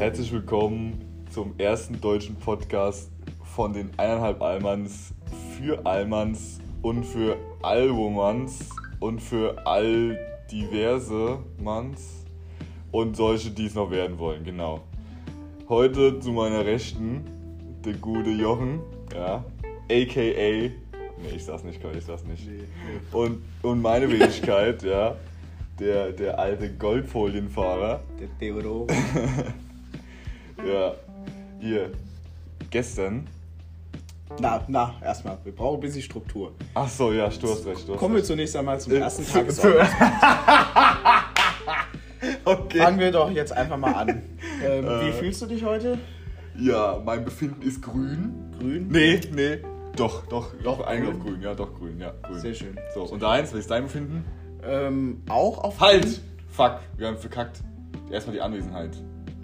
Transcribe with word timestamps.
Herzlich 0.00 0.32
willkommen 0.32 1.26
zum 1.30 1.52
ersten 1.58 2.00
deutschen 2.00 2.34
Podcast 2.34 3.12
von 3.54 3.74
den 3.74 3.90
eineinhalb 3.98 4.40
Allmanns 4.40 5.12
für 5.54 5.84
Allmanns 5.84 6.58
und 6.80 7.04
für 7.04 7.36
Allwomanns 7.60 8.70
und 8.98 9.20
für 9.20 9.58
all 9.66 10.18
diverse 10.50 11.40
Manns 11.62 12.24
und 12.92 13.14
solche, 13.14 13.50
die 13.50 13.66
es 13.66 13.74
noch 13.74 13.90
werden 13.90 14.18
wollen, 14.18 14.42
genau. 14.42 14.80
Heute 15.68 16.18
zu 16.18 16.32
meiner 16.32 16.64
Rechten 16.64 17.26
der 17.84 17.92
gute 17.92 18.30
Jochen, 18.30 18.80
ja, 19.14 19.44
aka, 19.90 20.20
nee, 20.22 20.72
ich 21.36 21.44
sag's 21.44 21.62
nicht, 21.62 21.78
ich 21.94 22.04
sag's 22.06 22.24
nicht. 22.24 22.48
Und, 23.12 23.42
und 23.60 23.82
meine 23.82 24.10
Wenigkeit, 24.10 24.82
ja, 24.82 25.16
der, 25.78 26.12
der 26.12 26.38
alte 26.38 26.72
Goldfolienfahrer, 26.72 28.00
Der 28.18 28.38
Theodor. 28.38 28.86
ja, 30.66 30.94
hier, 31.60 31.90
gestern. 32.70 33.26
Na, 34.40 34.62
na, 34.68 34.94
erstmal. 35.02 35.38
Wir 35.44 35.52
brauchen 35.54 35.78
ein 35.78 35.80
bisschen 35.80 36.02
Struktur. 36.02 36.52
Ach 36.74 36.88
so, 36.88 37.12
ja, 37.12 37.28
du 37.28 37.50
hast 37.50 37.66
recht. 37.66 37.88
Du 37.88 37.92
hast 37.92 37.98
Kommen 37.98 38.14
wir 38.14 38.18
recht. 38.18 38.26
zunächst 38.28 38.54
einmal 38.56 38.78
zum 38.80 38.92
Äh, 38.92 38.98
ersten 38.98 39.24
zu- 39.26 39.32
Tagesordnung. 39.32 39.86
Okay. 42.44 42.78
Fangen 42.78 42.98
wir 42.98 43.10
doch 43.12 43.30
jetzt 43.30 43.52
einfach 43.52 43.76
mal 43.78 43.92
an. 43.94 44.22
Ähm, 44.62 44.84
wie 44.84 45.08
Äh. 45.08 45.12
fühlst 45.12 45.40
du 45.40 45.46
dich 45.46 45.64
heute? 45.64 45.96
Ja, 46.58 47.00
mein 47.02 47.24
Befinden 47.24 47.62
ist 47.62 47.80
grün. 47.80 48.34
Grün? 48.58 48.88
Nee, 48.88 49.18
nee. 49.34 49.56
Doch, 49.96 50.26
doch, 50.26 50.52
doch, 50.62 50.86
eigentlich 50.86 51.14
auf 51.14 51.18
grün. 51.22 51.40
Ja, 51.40 51.54
doch, 51.54 51.72
grün, 51.74 51.98
ja, 51.98 52.12
grün. 52.22 52.38
Sehr 52.40 52.52
schön. 52.52 52.76
So, 52.94 53.04
und 53.04 53.22
deins, 53.22 53.52
was 53.54 53.60
ist 53.60 53.70
dein 53.70 53.84
Befinden? 53.84 54.22
Ähm, 54.62 55.22
auch 55.30 55.64
auf 55.64 55.80
Halt! 55.80 56.20
Fuck, 56.50 56.80
wir 56.98 57.06
haben 57.06 57.16
verkackt. 57.16 57.60
Erstmal 58.10 58.34
die 58.36 58.42
Anwesenheit. 58.42 58.90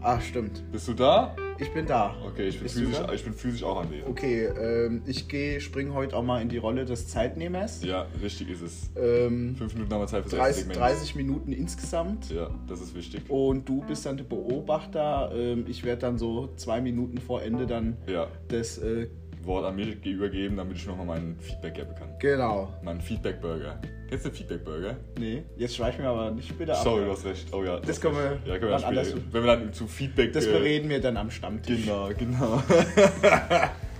Ach, 0.09 0.23
stimmt. 0.23 0.63
Bist 0.71 0.87
du 0.87 0.95
da? 0.95 1.35
Ich 1.59 1.75
bin 1.75 1.85
da. 1.85 2.15
Okay, 2.25 2.47
ich 2.47 2.55
bin, 2.55 2.63
Bist 2.63 2.79
physisch, 2.79 2.99
ich 3.13 3.25
bin 3.25 3.33
physisch 3.33 3.65
auch 3.65 3.81
anwesend. 3.81 4.07
Okay, 4.09 4.45
ähm, 4.45 5.03
ich 5.05 5.27
gehe, 5.27 5.61
springe 5.61 5.95
heute 5.95 6.15
auch 6.15 6.23
mal 6.23 6.41
in 6.41 6.49
die 6.49 6.59
Rolle 6.59 6.85
des 6.85 7.09
Zeitnehmers. 7.09 7.83
Ja, 7.83 8.07
richtig 8.23 8.51
ist 8.51 8.61
es. 8.61 8.91
Ähm, 8.95 9.57
Fünf 9.57 9.75
Minuten 9.75 9.93
haben 9.93 10.03
wir 10.03 10.07
Zeit 10.07 10.23
für 10.23 10.31
das 10.31 10.39
30, 10.39 10.57
Segment. 10.59 10.79
30 10.79 11.17
Minuten 11.17 11.53
insgesamt. 11.53 12.31
Ja, 12.31 12.51
das 12.69 12.83
ist 12.83 12.95
wichtig. 12.95 13.23
Und 13.29 13.69
du 13.69 13.81
bist 13.81 14.07
dann 14.07 14.17
der 14.17 14.23
Beobachter. 14.23 15.33
Ähm, 15.35 15.65
ich 15.67 15.83
werde 15.83 16.03
dann 16.03 16.19
so 16.19 16.51
zwei 16.55 16.81
Minuten 16.81 17.19
vor 17.19 17.43
Ende 17.43 17.67
dann 17.67 17.97
Ja, 18.07 18.29
das. 18.47 18.79
Äh, 18.79 19.09
Wort 19.47 19.65
an 19.65 19.77
mich 19.77 20.05
übergeben, 20.05 20.57
damit 20.57 20.77
ich 20.77 20.87
nochmal 20.87 21.07
meinen 21.07 21.39
Feedback 21.41 21.75
geben 21.75 21.95
kann. 21.99 22.09
genau. 22.19 22.73
Mein 22.83 23.01
Feedback-Burger. 23.01 23.79
Kennst 24.09 24.25
du 24.25 24.29
den 24.31 24.37
Feedback-Burger? 24.37 24.97
Nee, 25.19 25.43
jetzt 25.57 25.77
schweich 25.77 25.99
mir 25.99 26.09
aber 26.09 26.31
nicht 26.31 26.57
bitte 26.57 26.73
ab. 26.73 26.83
Sorry, 26.83 27.05
du 27.05 27.11
hast 27.11 27.25
recht. 27.25 27.53
Oh 27.53 27.65
ja. 27.65 27.81
Das 27.81 28.01
können 28.01 28.17
wir 28.17 28.39
ja, 28.45 28.59
können 28.59 28.71
wir 28.73 28.79
dann 28.79 29.05
später, 29.05 29.19
Wenn 29.33 29.45
wir 29.45 29.57
dann 29.57 29.73
zu 29.73 29.87
Feedback. 29.87 30.33
Das 30.33 30.47
äh, 30.47 30.53
bereden 30.53 30.89
wir 30.89 31.01
dann 31.01 31.17
am 31.17 31.31
Stammtisch. 31.31 31.85
Genau, 31.85 32.11
genau. 32.17 32.63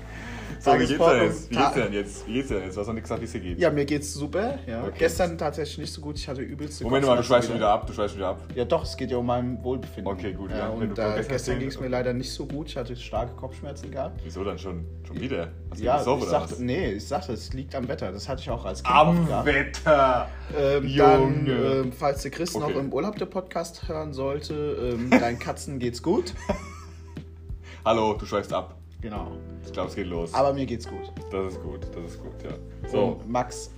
so, 0.67 0.75
wie 0.75 0.87
geht's 0.87 0.99
denn 0.99 1.23
jetzt? 1.23 1.51
Wie 1.51 1.55
geht's 1.57 1.73
denn 1.75 1.93
jetzt? 1.93 2.27
Wie 2.29 2.33
geht's 2.35 2.49
denn 2.49 2.63
jetzt? 2.63 2.77
Du 2.77 2.81
hast 2.81 2.87
noch 2.89 2.95
nicht 2.95 3.03
gesagt, 3.05 3.21
wie 3.21 3.25
es 3.25 3.33
dir 3.33 3.41
geht. 3.41 3.59
Ja, 3.59 3.71
mir 3.71 3.85
geht's 3.85 4.13
super. 4.13 4.59
Ja. 4.67 4.83
Okay. 4.85 4.93
Gestern 4.99 5.39
tatsächlich 5.39 5.79
nicht 5.79 5.93
so 5.93 6.01
gut. 6.01 6.19
Ich 6.19 6.29
hatte 6.29 6.43
übelste 6.43 6.85
Moment 6.85 7.07
mal, 7.07 7.17
du 7.17 7.23
schweißt 7.23 7.53
wieder 7.55 7.69
ab. 7.71 7.87
Du 7.87 7.93
schweißt 7.93 8.17
wieder 8.17 8.29
ab. 8.29 8.41
Ja, 8.55 8.65
doch, 8.65 8.83
es 8.85 8.97
geht 8.97 9.11
ja 9.11 9.17
um 9.17 9.27
mein 9.27 9.63
Wohlbefinden. 9.63 10.13
Okay, 10.13 10.33
gut, 10.33 10.51
Ja, 10.51 10.59
ja. 10.59 10.69
Und 10.69 10.97
du 10.97 11.03
äh, 11.03 11.25
gestern 11.29 11.59
ging 11.59 11.69
es 11.69 11.81
mir 11.81 11.89
leider 11.89 12.13
nicht 12.13 12.33
so 12.33 12.47
gut. 12.47 12.69
Ich 12.69 12.77
hatte 12.77 12.95
starke 12.97 13.35
Kopfschmerzen 13.37 13.91
gehabt. 13.91 14.21
Wieso 14.25 14.45
dann 14.45 14.59
schon? 14.59 14.85
Schon 15.07 15.21
wieder? 15.21 15.49
Hast 15.71 15.81
du 15.81 15.85
Ja, 15.85 15.99
gesoffen 15.99 16.23
ich 16.25 16.29
sagte, 16.29 16.63
nee, 16.63 16.93
ich 16.93 17.07
sagte, 17.07 17.33
es 17.33 17.53
liegt 17.53 17.75
am 17.75 17.89
Wetter. 17.89 18.13
Das 18.13 18.29
hatte 18.29 18.43
ich 18.43 18.51
auch 18.51 18.65
als 18.65 18.83
Kind 18.83 18.95
Am. 18.95 19.29
Wetter! 19.45 20.29
Ähm, 20.59 20.85
Junge. 20.87 20.97
dann, 20.99 21.47
ähm, 21.87 21.93
falls 21.93 22.23
der 22.23 22.31
Chris 22.31 22.55
noch 22.55 22.69
Okay. 22.69 22.79
im 22.79 22.93
Urlaub 22.93 23.17
der 23.17 23.27
Podcast 23.27 23.89
hören 23.89 24.13
sollte, 24.13 24.95
ähm, 24.95 25.11
deinen 25.11 25.39
Katzen 25.39 25.79
geht's 25.79 26.03
gut. 26.03 26.35
Hallo, 27.85 28.15
du 28.15 28.27
schweifst 28.27 28.53
ab. 28.53 28.76
Genau. 29.01 29.33
Ich 29.65 29.73
glaube, 29.73 29.89
es 29.91 29.95
geht 29.95 30.07
los. 30.07 30.33
Aber 30.35 30.53
mir 30.53 30.67
geht's 30.67 30.89
gut. 30.89 31.13
das 31.31 31.53
ist 31.53 31.63
gut, 31.63 31.81
das 31.95 32.13
ist 32.13 32.23
gut, 32.23 32.43
ja. 32.43 32.91
So. 32.91 33.05
Und 33.05 33.31
Max, 33.31 33.71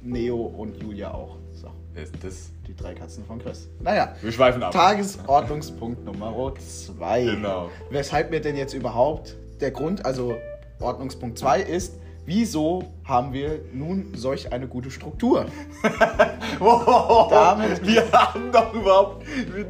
Neo 0.00 0.36
und 0.36 0.82
Julia 0.82 1.12
auch. 1.12 1.36
So, 1.52 1.68
wer 1.92 2.02
ist 2.02 2.14
das? 2.22 2.50
die 2.70 2.76
drei 2.76 2.94
Katzen 2.94 3.24
von 3.24 3.38
Chris. 3.38 3.68
Naja, 3.80 4.14
Wir 4.22 4.32
schweifen 4.32 4.62
ab. 4.62 4.72
Tagesordnungspunkt 4.72 6.04
Nummer 6.04 6.54
2. 6.56 7.24
Genau. 7.24 7.68
Weshalb 7.90 8.30
wir 8.30 8.40
denn 8.40 8.56
jetzt 8.56 8.74
überhaupt 8.74 9.36
der 9.60 9.72
Grund, 9.72 10.04
also 10.06 10.36
Ordnungspunkt 10.78 11.38
2 11.38 11.62
ist, 11.62 11.98
wieso 12.26 12.84
haben 13.04 13.32
wir 13.32 13.60
nun 13.72 14.12
solch 14.14 14.52
eine 14.52 14.66
gute 14.68 14.90
Struktur? 14.90 15.46
Damit- 16.60 17.86
wir 17.86 18.10
haben 18.12 18.52
doch 18.52 18.72
überhaupt. 18.74 19.24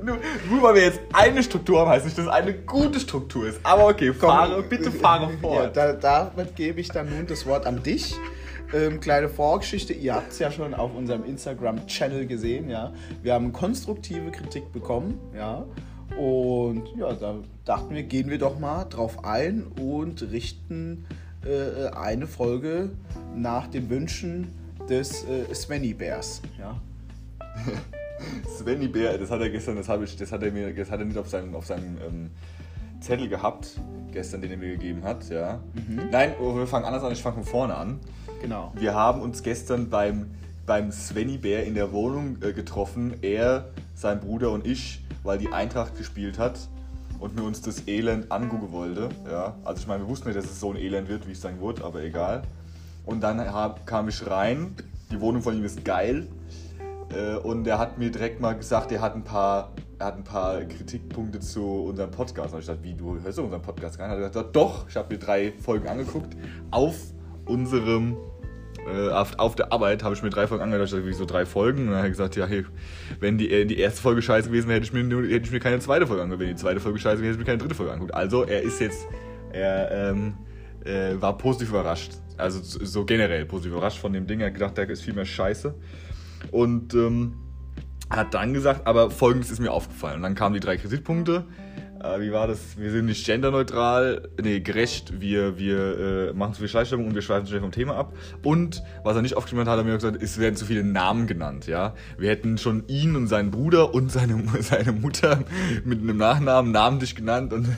Nur, 0.04 0.18
nur 0.50 0.62
weil 0.62 0.74
wir 0.74 0.82
jetzt 0.82 1.00
eine 1.12 1.42
Struktur 1.42 1.80
haben, 1.80 1.90
heißt 1.90 2.04
nicht, 2.04 2.18
dass 2.18 2.26
es 2.26 2.30
eine 2.30 2.54
gute 2.54 3.00
Struktur 3.00 3.48
ist. 3.48 3.60
Aber 3.62 3.86
okay, 3.88 4.12
fahre, 4.12 4.62
bitte 4.62 4.90
fahre 4.90 5.30
Ja, 5.32 5.38
fort. 5.40 5.76
da, 5.76 5.92
damit 5.92 6.56
gebe 6.56 6.80
ich 6.80 6.88
dann 6.88 7.08
nun 7.08 7.26
das 7.26 7.46
Wort 7.46 7.66
an 7.66 7.82
dich. 7.82 8.14
Ähm, 8.72 9.00
kleine 9.00 9.28
Vorgeschichte, 9.28 9.92
ihr 9.92 10.14
habt 10.14 10.30
es 10.30 10.38
ja 10.38 10.50
schon 10.52 10.74
auf 10.74 10.94
unserem 10.94 11.24
Instagram-Channel 11.24 12.26
gesehen, 12.26 12.70
ja. 12.70 12.92
Wir 13.22 13.34
haben 13.34 13.52
konstruktive 13.52 14.30
Kritik 14.30 14.72
bekommen, 14.72 15.18
ja. 15.34 15.64
Und 16.16 16.84
ja, 16.96 17.12
da 17.12 17.34
dachten 17.64 17.94
wir, 17.94 18.02
gehen 18.04 18.30
wir 18.30 18.38
doch 18.38 18.58
mal 18.60 18.84
drauf 18.84 19.24
ein 19.24 19.66
und 19.80 20.22
richten 20.30 21.04
äh, 21.44 21.88
eine 21.88 22.26
Folge 22.26 22.90
nach 23.34 23.66
den 23.66 23.88
Wünschen 23.88 24.48
des 24.88 25.24
äh, 25.24 25.54
Svenny 25.54 25.94
Bears, 25.94 26.42
ja. 26.58 26.80
Svenny 28.58 28.88
Bär, 28.88 29.16
das 29.16 29.30
hat 29.30 29.40
er 29.40 29.50
gestern, 29.50 29.76
das, 29.76 29.88
habe 29.88 30.04
ich, 30.04 30.16
das 30.16 30.30
hat 30.30 30.42
er 30.42 30.50
mir, 30.50 30.74
das 30.74 30.90
hat 30.90 31.00
er 31.00 31.06
nicht 31.06 31.16
auf 31.16 31.28
seinem, 31.28 31.54
auf 31.54 31.66
seinem 31.66 31.96
ähm, 32.06 32.30
Zettel 33.00 33.28
gehabt, 33.28 33.80
gestern, 34.12 34.42
den 34.42 34.50
er 34.50 34.56
mir 34.58 34.72
gegeben 34.72 35.04
hat, 35.04 35.28
ja. 35.30 35.60
Nein, 36.10 36.34
oh, 36.40 36.54
wir 36.54 36.66
fangen 36.66 36.84
anders 36.84 37.02
an, 37.02 37.12
ich 37.12 37.22
fange 37.22 37.36
von 37.36 37.44
vorne 37.44 37.74
an. 37.74 38.00
Genau. 38.42 38.72
Wir 38.74 38.94
haben 38.94 39.22
uns 39.22 39.42
gestern 39.42 39.88
beim, 39.88 40.30
beim 40.66 40.92
Svenny 40.92 41.38
Bär 41.38 41.64
in 41.64 41.74
der 41.74 41.92
Wohnung 41.92 42.36
äh, 42.42 42.52
getroffen, 42.52 43.14
er, 43.22 43.70
sein 43.94 44.20
Bruder 44.20 44.50
und 44.50 44.66
ich, 44.66 45.02
weil 45.22 45.38
die 45.38 45.48
Eintracht 45.48 45.96
gespielt 45.96 46.38
hat 46.38 46.68
und 47.20 47.36
mir 47.36 47.42
uns 47.42 47.60
das 47.60 47.86
Elend 47.86 48.32
angucken 48.32 48.72
wollte. 48.72 49.10
Ja. 49.30 49.54
Also 49.64 49.82
ich 49.82 49.86
meine, 49.86 50.02
wir 50.02 50.08
wussten 50.08 50.28
nicht, 50.28 50.38
dass 50.38 50.46
es 50.46 50.58
so 50.58 50.70
ein 50.70 50.76
Elend 50.76 51.08
wird, 51.08 51.28
wie 51.28 51.32
es 51.32 51.40
dann 51.40 51.60
wurde, 51.60 51.84
aber 51.84 52.02
egal. 52.02 52.42
Und 53.04 53.20
dann 53.22 53.40
hab, 53.40 53.86
kam 53.86 54.08
ich 54.08 54.26
rein, 54.26 54.74
die 55.10 55.20
Wohnung 55.20 55.42
von 55.42 55.56
ihm 55.56 55.64
ist 55.64 55.84
geil. 55.84 56.26
Äh, 57.14 57.36
und 57.36 57.66
er 57.66 57.78
hat 57.78 57.98
mir 57.98 58.10
direkt 58.10 58.40
mal 58.40 58.54
gesagt, 58.54 58.92
er 58.92 59.00
hat 59.00 59.14
ein 59.14 59.24
paar, 59.24 59.72
er 59.98 60.06
hat 60.06 60.16
ein 60.16 60.24
paar 60.24 60.60
Kritikpunkte 60.62 61.40
zu 61.40 61.62
unserem 61.62 62.10
Podcast. 62.10 62.54
Und 62.54 62.60
ich 62.60 62.66
dachte, 62.66 62.82
wie, 62.82 62.94
du 62.94 63.20
hörst 63.20 63.38
doch 63.38 63.44
unseren 63.44 63.62
Podcast 63.62 63.98
gar 63.98 64.06
nicht? 64.06 64.16
Hat 64.16 64.22
er 64.22 64.28
gesagt, 64.28 64.56
doch, 64.56 64.88
ich 64.88 64.96
habe 64.96 65.12
mir 65.12 65.18
drei 65.18 65.52
Folgen 65.52 65.88
angeguckt. 65.88 66.36
Auf 66.70 66.96
unserem, 67.46 68.16
äh, 68.92 69.10
auf, 69.10 69.38
auf 69.38 69.54
der 69.54 69.72
Arbeit 69.72 70.02
habe 70.02 70.14
ich 70.14 70.22
mir 70.22 70.30
drei 70.30 70.46
Folgen 70.46 70.62
angehört. 70.62 70.92
Ich 70.92 71.16
so 71.16 71.24
drei 71.24 71.46
Folgen? 71.46 71.82
Und 71.82 71.86
dann 71.88 71.96
hat 71.96 72.04
er 72.04 72.10
gesagt, 72.10 72.36
ja, 72.36 72.46
hey, 72.46 72.64
wenn 73.18 73.38
die, 73.38 73.50
äh, 73.50 73.64
die 73.64 73.78
erste 73.78 74.02
Folge 74.02 74.22
scheiße 74.22 74.48
gewesen 74.48 74.68
wäre, 74.68 74.80
hätte 74.80 74.86
ich, 74.86 74.92
mir, 74.92 75.16
hätte 75.28 75.46
ich 75.46 75.52
mir 75.52 75.60
keine 75.60 75.78
zweite 75.80 76.06
Folge 76.06 76.22
angeguckt. 76.22 76.46
Wenn 76.46 76.54
die 76.54 76.60
zweite 76.60 76.80
Folge 76.80 76.98
scheiße 76.98 77.22
wäre, 77.22 77.32
hätte 77.32 77.40
ich 77.40 77.46
mir 77.46 77.50
keine 77.50 77.58
dritte 77.58 77.74
Folge 77.74 77.92
angeguckt. 77.92 78.14
Also, 78.14 78.44
er 78.44 78.62
ist 78.62 78.80
jetzt, 78.80 79.06
er 79.52 80.10
ähm, 80.10 80.34
äh, 80.84 81.20
war 81.20 81.36
positiv 81.36 81.70
überrascht. 81.70 82.12
Also 82.36 82.60
so 82.62 83.04
generell 83.04 83.44
positiv 83.44 83.72
überrascht 83.72 83.98
von 83.98 84.12
dem 84.12 84.26
Ding. 84.26 84.40
Er 84.40 84.46
hat 84.46 84.54
gedacht, 84.54 84.78
da 84.78 84.82
ist 84.82 85.02
viel 85.02 85.14
mehr 85.14 85.26
Scheiße. 85.26 85.74
Und 86.50 86.94
ähm, 86.94 87.34
hat 88.08 88.34
dann 88.34 88.54
gesagt, 88.54 88.86
aber 88.86 89.10
folgendes 89.10 89.50
ist 89.50 89.60
mir 89.60 89.72
aufgefallen. 89.72 90.16
Und 90.16 90.22
dann 90.22 90.34
kamen 90.34 90.54
die 90.54 90.60
drei 90.60 90.76
Kritikpunkte. 90.76 91.44
Äh, 92.02 92.20
wie 92.20 92.32
war 92.32 92.46
das? 92.46 92.78
Wir 92.78 92.90
sind 92.90 93.06
nicht 93.06 93.26
genderneutral, 93.26 94.28
nee, 94.42 94.60
gerecht. 94.60 95.20
Wir, 95.20 95.58
wir 95.58 96.30
äh, 96.30 96.32
machen 96.32 96.54
zu 96.54 96.60
viel 96.60 96.68
Schleichstimmung 96.68 97.08
und 97.08 97.14
wir 97.14 97.22
schweifen 97.22 97.46
schnell 97.46 97.60
vom 97.60 97.72
Thema 97.72 97.96
ab. 97.96 98.14
Und 98.42 98.82
was 99.04 99.16
er 99.16 99.22
nicht 99.22 99.36
aufgeschrieben 99.36 99.66
hat, 99.66 99.72
hat 99.72 99.78
er 99.78 99.84
mir 99.84 99.94
gesagt, 99.94 100.22
es 100.22 100.38
werden 100.38 100.56
zu 100.56 100.64
viele 100.64 100.82
Namen 100.82 101.26
genannt. 101.26 101.66
Ja, 101.66 101.94
Wir 102.16 102.30
hätten 102.30 102.56
schon 102.56 102.84
ihn 102.88 103.16
und 103.16 103.26
seinen 103.26 103.50
Bruder 103.50 103.92
und 103.92 104.10
seine, 104.10 104.42
seine 104.60 104.92
Mutter 104.92 105.44
mit 105.84 106.00
einem 106.00 106.16
Nachnamen 106.16 106.72
namentlich 106.72 107.14
genannt 107.14 107.52
und 107.52 107.68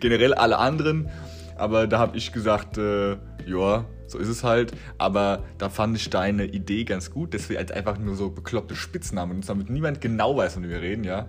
generell 0.00 0.34
alle 0.34 0.58
anderen. 0.58 1.08
Aber 1.56 1.86
da 1.86 1.98
habe 1.98 2.16
ich 2.16 2.32
gesagt, 2.32 2.78
äh, 2.78 3.16
ja, 3.46 3.84
so 4.12 4.18
ist 4.18 4.28
es 4.28 4.44
halt. 4.44 4.72
Aber 4.98 5.42
da 5.58 5.68
fand 5.68 5.96
ich 5.96 6.10
deine 6.10 6.44
Idee 6.44 6.84
ganz 6.84 7.10
gut, 7.10 7.34
dass 7.34 7.48
wir 7.48 7.58
als 7.58 7.72
einfach 7.72 7.98
nur 7.98 8.14
so 8.14 8.30
bekloppte 8.30 8.76
Spitznamen 8.76 9.30
benutzen, 9.30 9.48
damit 9.48 9.70
niemand 9.70 10.00
genau 10.00 10.36
weiß, 10.36 10.54
von 10.54 10.62
wem 10.62 10.70
wir 10.70 10.82
reden, 10.82 11.04
ja. 11.04 11.28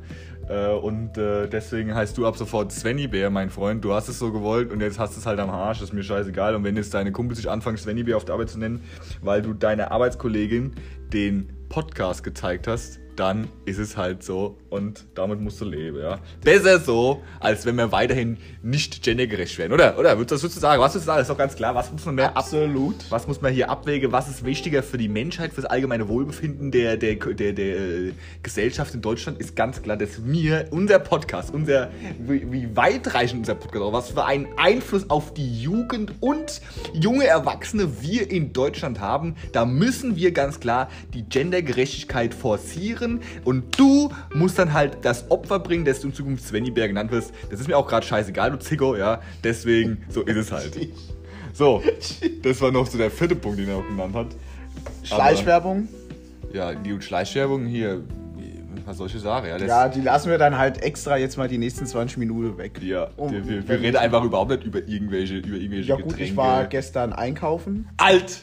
Äh, 0.49 0.69
und 0.73 1.17
äh, 1.17 1.47
deswegen 1.47 1.93
heißt 1.95 2.17
du 2.17 2.25
ab 2.25 2.37
sofort 2.37 2.71
Svenny 2.71 3.07
Bär, 3.07 3.29
mein 3.29 3.49
Freund. 3.49 3.83
Du 3.83 3.93
hast 3.93 4.09
es 4.09 4.19
so 4.19 4.31
gewollt 4.31 4.71
und 4.71 4.81
jetzt 4.81 4.99
hast 4.99 5.15
du 5.15 5.19
es 5.19 5.25
halt 5.25 5.39
am 5.39 5.49
Arsch, 5.49 5.81
ist 5.81 5.93
mir 5.93 6.03
scheißegal. 6.03 6.55
Und 6.55 6.63
wenn 6.63 6.75
jetzt 6.75 6.93
deine 6.93 7.11
Kumpels 7.11 7.37
sich 7.37 7.49
anfangen, 7.49 7.77
Svenny 7.77 8.03
Bär 8.03 8.17
auf 8.17 8.25
der 8.25 8.33
Arbeit 8.33 8.49
zu 8.49 8.59
nennen, 8.59 8.83
weil 9.21 9.41
du 9.41 9.53
deiner 9.53 9.91
Arbeitskollegin 9.91 10.73
den 11.13 11.49
Podcast 11.69 12.23
gezeigt 12.23 12.67
hast, 12.67 12.99
dann 13.15 13.47
ist 13.65 13.79
es 13.79 13.97
halt 13.97 14.23
so 14.23 14.57
und 14.69 15.05
damit 15.15 15.39
musst 15.39 15.61
du 15.61 15.65
leben, 15.65 15.99
ja. 15.99 16.19
Besser 16.43 16.79
so, 16.79 17.21
als 17.39 17.65
wenn 17.65 17.75
wir 17.75 17.91
weiterhin 17.91 18.37
nicht 18.61 19.03
gendergerecht 19.03 19.57
werden, 19.57 19.73
oder? 19.73 19.97
Oder? 19.99 20.17
Was 20.19 20.29
würdest 20.41 20.55
du 20.55 20.59
sagen? 20.59 20.81
Was 20.81 20.93
würdest 20.93 21.05
du 21.05 21.11
sagen? 21.11 21.21
Ist 21.21 21.29
doch 21.29 21.37
ganz 21.37 21.55
klar. 21.55 21.75
Was 21.75 21.91
muss 21.91 22.05
man 22.05 22.15
mehr 22.15 22.35
ab 22.35 22.37
Absolut. 22.37 22.95
was 23.09 23.27
muss 23.27 23.41
man 23.41 23.53
hier 23.53 23.69
abwägen? 23.69 24.11
Was 24.11 24.29
ist 24.29 24.43
wichtiger 24.43 24.83
für 24.83 24.97
die 24.97 25.09
Menschheit, 25.09 25.53
für 25.53 25.61
das 25.61 25.69
allgemeine 25.69 26.07
Wohlbefinden 26.07 26.71
der, 26.71 26.97
der, 26.97 27.15
der, 27.15 27.53
der 27.53 27.77
äh, 27.77 28.13
Gesellschaft 28.41 28.93
in 28.93 29.01
Deutschland? 29.01 29.39
Ist 29.39 29.55
ganz 29.55 29.81
klar, 29.81 29.97
dass 29.97 30.25
wir, 30.25 30.67
unser 30.71 30.99
Podcast, 30.99 31.53
unser, 31.53 31.91
wie, 32.19 32.51
wie 32.51 32.75
weitreichend 32.75 33.39
unser 33.39 33.55
Podcast, 33.55 33.83
auch 33.83 33.93
was 33.93 34.09
für 34.09 34.25
einen 34.25 34.47
Einfluss 34.57 35.09
auf 35.09 35.33
die 35.33 35.61
Jugend 35.61 36.13
und 36.19 36.61
junge 36.93 37.25
Erwachsene 37.25 38.01
wir 38.01 38.29
in 38.29 38.53
Deutschland 38.53 38.99
haben. 38.99 39.35
Da 39.51 39.65
müssen 39.65 40.15
wir 40.15 40.31
ganz 40.31 40.59
klar 40.59 40.89
die 41.13 41.23
Gendergerechtigkeit 41.23 42.33
forcieren 42.33 43.02
und 43.43 43.77
du 43.79 44.09
musst 44.33 44.57
dann 44.59 44.73
halt 44.73 44.97
das 45.03 45.29
Opfer 45.31 45.59
bringen, 45.59 45.85
dass 45.85 46.01
du 46.01 46.07
in 46.07 46.13
Zukunft 46.13 46.45
Svenny 46.45 46.71
Bär 46.71 46.87
genannt 46.87 47.11
wirst. 47.11 47.31
Das 47.49 47.59
ist 47.59 47.67
mir 47.67 47.77
auch 47.77 47.87
gerade 47.87 48.05
scheißegal, 48.05 48.51
du 48.51 48.59
Zicko, 48.59 48.95
ja. 48.95 49.21
Deswegen, 49.43 50.03
so 50.09 50.21
ist 50.21 50.35
es 50.37 50.51
halt. 50.51 50.77
So, 51.53 51.83
das 52.41 52.59
war 52.61 52.71
noch 52.71 52.87
so 52.87 52.97
der 52.97 53.11
vierte 53.11 53.35
Punkt, 53.35 53.59
den 53.59 53.69
er 53.69 53.75
auch 53.77 53.87
genannt 53.87 54.15
hat. 54.15 54.27
Schleichwerbung. 55.03 55.87
Ja, 56.51 56.73
die 56.73 56.99
Schleichwerbung 57.01 57.65
hier, 57.65 58.01
was 58.85 58.97
soll 58.97 59.07
ich 59.07 59.19
sagen? 59.19 59.47
Ja, 59.47 59.57
Ja, 59.57 59.87
die 59.89 60.01
lassen 60.01 60.29
wir 60.29 60.37
dann 60.37 60.57
halt 60.57 60.81
extra 60.83 61.17
jetzt 61.17 61.37
mal 61.37 61.47
die 61.47 61.57
nächsten 61.57 61.85
20 61.85 62.17
Minuten 62.17 62.57
weg. 62.57 62.79
ja 62.81 63.07
Um- 63.17 63.31
wir, 63.31 63.47
wir, 63.47 63.67
wir 63.67 63.79
reden 63.81 63.97
einfach 63.97 64.23
überhaupt 64.23 64.51
nicht 64.51 64.63
über 64.63 64.79
irgendwelche, 64.79 65.37
über 65.37 65.57
irgendwelche 65.57 65.89
Ja 65.89 65.95
gut, 65.95 66.05
Getränke. 66.09 66.23
ich 66.25 66.35
war 66.35 66.65
gestern 66.65 67.13
einkaufen. 67.13 67.87
alt! 67.97 68.41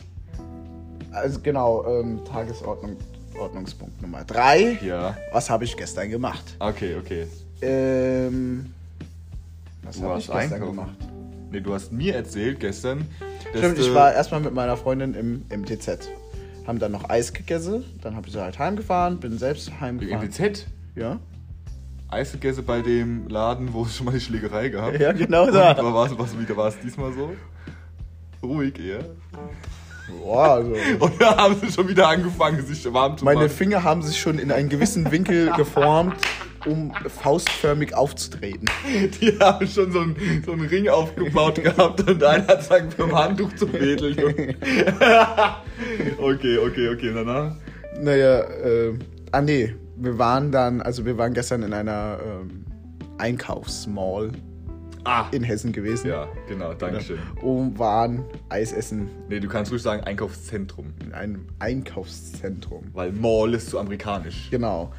Also 1.13 1.41
genau, 1.43 1.85
ähm, 1.87 2.21
Tagesordnung, 2.25 2.97
Ordnungspunkt 3.41 4.01
Nummer 4.03 4.25
3. 4.25 4.79
Ja, 4.83 5.17
Was 5.33 5.51
habe 5.51 5.65
ich 5.65 5.77
gestern 5.77 6.11
gemacht? 6.11 6.45
okay, 6.59 6.97
okay. 6.97 7.27
Ähm, 7.63 8.73
was 9.83 9.97
Du 9.99 10.05
habe 10.05 10.19
ich 10.19 10.27
gestern 10.27 10.43
einkaufen. 10.55 10.77
gemacht? 10.77 10.97
Nee, 11.51 11.61
du 11.61 11.75
hast 11.75 11.91
mir 11.93 12.15
erzählt 12.15 12.61
gestern, 12.61 13.09
Stimmt, 13.57 13.79
ich 13.79 13.93
war 13.93 14.13
erstmal 14.15 14.41
mit 14.41 14.55
meiner 14.55 14.77
Freundin 14.77 15.15
im, 15.15 15.45
im 15.49 15.67
TZ. 15.67 16.09
Haben 16.67 16.79
dann 16.79 16.93
noch 16.93 17.09
Eis 17.11 17.33
gegessen, 17.33 17.85
dann 18.03 18.15
habe 18.15 18.29
ich 18.29 18.33
sie 18.35 18.41
halt 18.41 18.59
heimgefahren, 18.59 19.19
bin 19.19 19.37
selbst 19.39 19.69
im 19.69 19.81
heimgefahren. 19.81 20.27
MPZ 20.29 20.67
Ja, 20.95 21.19
Eis 22.09 22.33
gegessen 22.33 22.65
bei 22.65 22.83
dem 22.83 23.29
Laden, 23.29 23.73
wo 23.73 23.83
es 23.85 23.97
schon 23.97 24.07
mal 24.07 24.13
die 24.13 24.21
Schlägerei 24.21 24.69
gab. 24.69 24.99
ja 25.01 25.11
genau 25.13 25.51
da. 25.51 25.71
aber 25.77 25.93
war 25.95 26.69
es 26.69 26.79
diesmal 26.81 27.13
so? 27.13 27.33
Ruhig 28.43 28.79
eher. 28.79 29.05
Boah, 30.23 30.55
also, 30.55 30.75
Und 31.01 31.21
da 31.21 31.37
haben 31.37 31.57
sie 31.61 31.73
schon 31.73 31.89
wieder 31.89 32.09
angefangen, 32.09 32.65
sich 32.65 32.93
warm 32.93 33.17
zu 33.17 33.25
meine 33.25 33.41
machen. 33.41 33.51
Finger 33.51 33.83
haben 33.83 34.03
sich 34.03 34.21
schon 34.21 34.39
in 34.39 34.51
einen 34.53 34.69
gewissen 34.69 35.11
Winkel 35.11 35.53
geformt, 35.57 36.15
um 36.67 36.93
faustförmig 37.23 37.95
aufzutreten. 37.95 38.69
Die 39.21 39.39
haben 39.39 39.67
schon 39.67 39.93
so 39.93 40.01
einen, 40.01 40.43
so 40.45 40.53
einen 40.53 40.67
Ring 40.67 40.89
aufgebaut 40.89 41.63
gehabt 41.63 42.09
und 42.09 42.23
einer 42.23 42.47
hat 42.47 42.65
sagen, 42.65 42.89
mit 42.89 42.99
dem 42.99 43.17
Handtuch 43.17 43.55
zu 43.55 43.73
wedeln. 43.73 44.17
Okay, 46.19 46.59
okay, 46.59 46.89
okay. 46.91 47.09
Und 47.09 47.15
danach? 47.15 47.57
Naja, 47.99 48.41
äh, 48.41 48.93
ah 49.33 49.41
nee, 49.41 49.75
wir 49.97 50.19
waren 50.19 50.53
dann, 50.53 50.83
also 50.83 51.07
wir 51.07 51.17
waren 51.17 51.33
gestern 51.33 51.63
in 51.63 51.73
einer 51.73 52.19
ähm, 52.23 52.67
Einkaufsmall 53.17 54.33
Ah. 55.05 55.27
in 55.33 55.43
Hessen 55.43 55.73
gewesen. 55.73 56.09
Ja, 56.09 56.29
genau, 56.49 56.75
dankeschön. 56.75 57.19
Und 57.41 57.79
waren 57.79 58.25
Eis 58.49 58.73
essen 58.73 59.09
Nee, 59.29 59.41
du 59.41 59.49
kannst 59.49 59.71
ruhig 59.73 59.83
sagen 59.83 60.03
Einkaufszentrum. 60.05 60.93
in 61.03 61.13
einem 61.13 61.47
Einkaufszentrum. 61.59 62.85
Weil 62.93 63.13
Mall 63.13 63.55
ist 63.55 63.71
zu 63.71 63.79
amerikanisch. 63.79 64.49
Genau. 64.51 64.93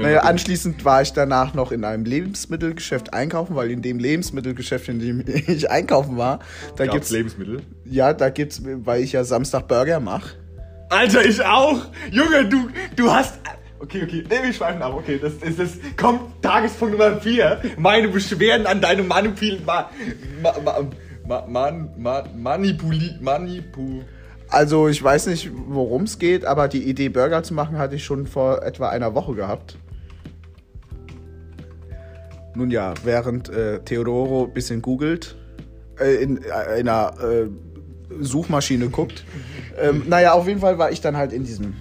Naja, 0.00 0.20
anschließend 0.20 0.84
war 0.84 1.02
ich 1.02 1.12
danach 1.12 1.54
noch 1.54 1.72
in 1.72 1.84
einem 1.84 2.04
Lebensmittelgeschäft 2.04 3.12
einkaufen, 3.14 3.56
weil 3.56 3.70
in 3.70 3.82
dem 3.82 3.98
Lebensmittelgeschäft, 3.98 4.88
in 4.88 4.98
dem 5.00 5.24
ich 5.46 5.70
einkaufen 5.70 6.16
war, 6.16 6.40
da 6.76 6.84
Gab's 6.84 6.94
gibt's 6.94 7.10
Lebensmittel. 7.10 7.62
ja, 7.84 8.12
da 8.12 8.30
gibt's, 8.30 8.62
weil 8.64 9.02
ich 9.02 9.12
ja 9.12 9.24
Samstag 9.24 9.68
Burger 9.68 10.00
mache. 10.00 10.36
Alter, 10.90 11.24
ich 11.24 11.44
auch! 11.44 11.86
Junge, 12.10 12.48
du, 12.48 12.68
du 12.96 13.10
hast. 13.10 13.38
Okay, 13.80 14.02
okay, 14.02 14.24
nee, 14.28 14.42
wir 14.42 14.52
schweifen 14.52 14.82
ab. 14.82 14.94
Okay, 14.94 15.18
das 15.20 15.34
ist 15.34 15.58
das. 15.58 15.78
Kommt 15.96 16.42
Tagespunkt 16.42 16.98
Nummer 16.98 17.20
4. 17.20 17.60
Meine 17.78 18.08
Beschwerden 18.08 18.66
an 18.66 18.80
deine 18.80 19.02
Manipul. 19.02 19.60
Ma, 19.64 19.90
ma, 20.42 20.54
ma, 20.64 20.80
ma, 21.26 21.46
man, 21.46 21.90
ma, 21.96 22.24
manipuli, 22.36 23.14
manipu. 23.20 24.02
Also 24.48 24.88
ich 24.88 25.02
weiß 25.02 25.26
nicht, 25.26 25.50
worum 25.52 26.04
es 26.04 26.18
geht, 26.18 26.44
aber 26.44 26.68
die 26.68 26.82
Idee 26.84 27.10
Burger 27.10 27.42
zu 27.42 27.54
machen 27.54 27.78
hatte 27.78 27.96
ich 27.96 28.04
schon 28.04 28.26
vor 28.26 28.62
etwa 28.62 28.88
einer 28.88 29.14
Woche 29.14 29.34
gehabt. 29.34 29.76
Nun 32.54 32.70
ja, 32.70 32.94
während 33.04 33.50
äh, 33.50 33.80
Theodoro 33.80 34.46
ein 34.46 34.54
bisschen 34.54 34.82
googelt, 34.82 35.36
äh, 36.00 36.14
in, 36.14 36.38
äh, 36.42 36.80
in 36.80 36.88
einer 36.88 37.12
äh, 37.22 37.48
Suchmaschine 38.20 38.88
guckt. 38.88 39.24
ähm, 39.78 40.04
naja, 40.08 40.32
auf 40.32 40.48
jeden 40.48 40.60
Fall 40.60 40.78
war 40.78 40.90
ich 40.90 41.00
dann 41.00 41.16
halt 41.16 41.32
in 41.32 41.44
diesem 41.44 41.74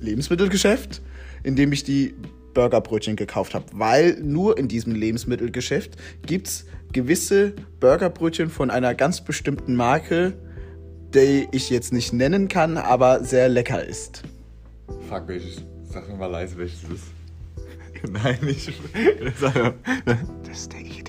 Lebensmittelgeschäft, 0.00 1.02
in 1.42 1.56
dem 1.56 1.72
ich 1.72 1.84
die 1.84 2.14
Burgerbrötchen 2.54 3.16
gekauft 3.16 3.54
habe. 3.54 3.66
Weil 3.72 4.18
nur 4.20 4.58
in 4.58 4.68
diesem 4.68 4.94
Lebensmittelgeschäft 4.94 5.96
gibt 6.26 6.48
es 6.48 6.66
gewisse 6.92 7.52
Burgerbrötchen 7.78 8.50
von 8.50 8.70
einer 8.70 8.94
ganz 8.94 9.20
bestimmten 9.20 9.76
Marke, 9.76 10.34
die 11.14 11.48
ich 11.52 11.70
jetzt 11.70 11.92
nicht 11.92 12.12
nennen 12.12 12.48
kann, 12.48 12.76
aber 12.76 13.24
sehr 13.24 13.48
lecker 13.48 13.84
ist. 13.84 14.22
Fuck, 15.08 15.28
welches. 15.28 15.62
Sag 15.84 16.08
mir 16.08 16.16
mal 16.16 16.26
leise, 16.26 16.56
welches 16.56 16.84
es 16.84 16.90
ist. 16.90 17.04
Nein, 18.10 18.38
nicht. 18.42 18.72
Das 20.44 20.68
der 20.68 20.80
Edeka. 20.80 20.99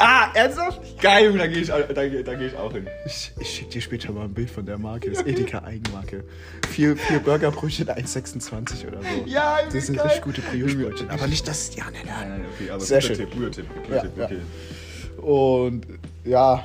Ah, 0.00 0.30
ernsthaft? 0.34 0.80
Geil, 1.00 1.32
da 1.38 1.46
gehe 1.46 1.58
ich, 1.58 1.68
da, 1.68 1.80
geh- 2.08 2.22
da 2.22 2.34
geh 2.34 2.46
ich 2.48 2.56
auch 2.56 2.72
hin. 2.72 2.86
Ich, 3.06 3.32
ich 3.38 3.48
schicke 3.48 3.70
dir 3.70 3.80
später 3.80 4.12
mal 4.12 4.24
ein 4.24 4.34
Bild 4.34 4.50
von 4.50 4.66
der 4.66 4.78
Marke. 4.78 5.10
Das 5.10 5.20
ist 5.20 5.26
Edeka 5.28 5.62
Eigenmarke. 5.62 6.24
Vier, 6.68 6.96
vier 6.96 7.18
Burgerbrötchen, 7.20 7.86
1,26 7.88 8.88
oder 8.88 9.00
so. 9.02 9.06
Ja, 9.26 9.58
Das 9.72 9.86
sind 9.86 9.96
geil. 9.96 10.06
richtig 10.06 10.22
gute 10.22 10.40
Brioche-Brötchen. 10.42 11.08
Aber 11.10 11.26
nicht 11.26 11.46
das. 11.46 11.74
Ja, 11.76 11.84
nein, 11.92 12.02
Nein, 12.06 12.28
nein. 12.30 12.44
okay, 12.54 12.70
aber 12.70 12.80
Sehr 12.80 13.00
guter 13.00 13.14
schön. 13.14 13.26
Tipp, 13.30 13.34
guter 13.38 13.50
Tipp, 13.52 13.66
guter 13.82 13.94
Ja, 13.96 14.02
Tipp, 14.02 14.12
ja. 14.16 14.24
okay. 14.24 15.22
Und 15.22 15.86
ja, 16.24 16.64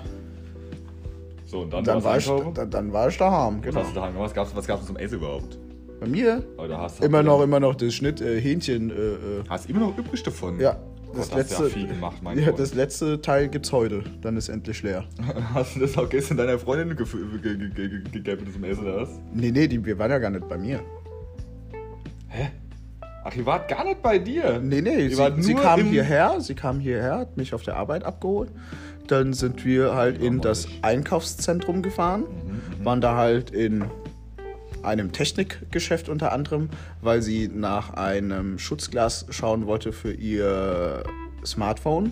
So, 1.46 1.60
und 1.62 1.72
dann, 1.74 1.84
dann 1.84 2.04
war, 2.04 2.18
ich, 2.18 2.26
dann, 2.54 2.70
dann 2.72 2.94
war 2.94 3.08
ich 3.10 3.18
daheim. 3.18 3.58
Was 3.58 3.64
Genau. 3.74 3.84
du 3.88 3.94
daheim? 3.94 4.14
Was 4.18 4.34
gab's, 4.34 4.52
was 4.56 4.66
gab's 4.68 4.86
zum 4.88 4.98
Essen 4.98 5.16
überhaupt? 5.16 5.58
Bei 6.00 6.08
mir 6.08 6.44
Oder 6.58 6.80
hast, 6.82 7.02
immer 7.04 7.24
noch, 7.24 7.42
immer 7.42 7.60
noch 7.60 7.74
das 7.76 7.94
Schnitt 7.94 8.20
äh, 8.20 8.40
Hähnchen. 8.42 8.90
Äh, 8.90 8.94
äh, 8.94 9.44
Hast 9.48 9.70
immer 9.70 9.80
noch 9.80 9.98
übrig 9.98 10.22
davon? 10.24 10.60
ja, 10.60 10.76
das 11.16 11.34
letzte. 11.34 11.64
ja 11.64 11.70
viel 11.70 11.88
gemacht, 11.88 12.18
mein 12.22 12.38
ja, 12.44 12.52
das 12.52 12.74
letzte 12.74 13.22
Teil 13.22 13.48
gibt's 13.48 13.72
heute. 13.72 14.04
Dann 14.22 14.38
ist 14.38 14.50
endlich 14.50 14.82
leer. 14.84 15.04
Hast 15.54 15.76
du 15.76 15.80
das 15.82 15.98
auch 15.98 16.10
gestern 16.10 16.38
deiner 16.38 16.60
Freundin 16.60 16.98
gef- 16.98 17.12
ge- 17.42 17.58
ge- 17.58 17.70
ge- 17.70 17.90
ge- 17.90 18.12
gegeben 18.12 18.52
zum 18.54 18.64
Essen 18.64 18.84
oder 18.84 18.98
was? 19.02 19.10
Nee, 19.34 19.52
nee, 19.52 19.68
die, 19.68 19.84
wir 19.84 19.98
waren 20.00 20.12
ja 20.12 20.20
gar 20.20 20.30
nicht 20.30 20.48
bei 20.48 20.58
mir. 20.58 20.82
Hä? 22.30 22.50
Ach, 23.24 23.36
ihr 23.36 23.46
wart 23.46 23.68
gar 23.70 23.84
nicht 23.84 24.02
bei 24.04 24.20
dir? 24.20 24.60
Nee, 24.62 24.82
nee, 24.82 25.10
sie, 25.10 25.16
sie 25.42 25.56
kam 25.56 25.82
hierher, 25.84 26.40
sie 26.42 26.54
kam 26.54 26.80
hierher, 26.80 27.18
hat 27.20 27.38
mich 27.38 27.54
auf 27.56 27.64
der 27.64 27.76
Arbeit 27.76 28.04
abgeholt. 28.04 28.52
Dann 29.08 29.34
sind 29.34 29.66
wir 29.66 29.96
halt 29.96 30.22
in 30.22 30.42
das 30.42 30.68
Einkaufszentrum 30.82 31.82
gefahren, 31.82 32.22
Mhm, 32.22 32.86
waren 32.86 33.02
da 33.02 33.16
halt 33.16 33.50
in 33.52 33.86
einem 34.86 35.12
Technikgeschäft 35.12 36.10
unter 36.10 36.32
anderem, 36.32 36.70
weil 37.02 37.22
sie 37.22 37.48
nach 37.48 37.94
einem 37.94 38.58
Schutzglas 38.58 39.26
schauen 39.30 39.68
wollte 39.68 39.92
für 39.92 40.14
ihr 40.14 41.04
Smartphone. 41.46 42.12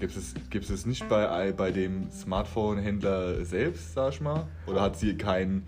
Gibt 0.00 0.16
es, 0.16 0.34
gibt 0.50 0.68
es 0.68 0.84
nicht 0.84 1.08
bei, 1.08 1.52
bei 1.52 1.70
dem 1.70 2.10
Smartphone-Händler 2.10 3.44
selbst, 3.44 3.94
sag 3.94 4.14
ich 4.14 4.20
mal? 4.20 4.48
Oder 4.66 4.80
hat 4.80 4.98
sie 4.98 5.16
kein, 5.16 5.62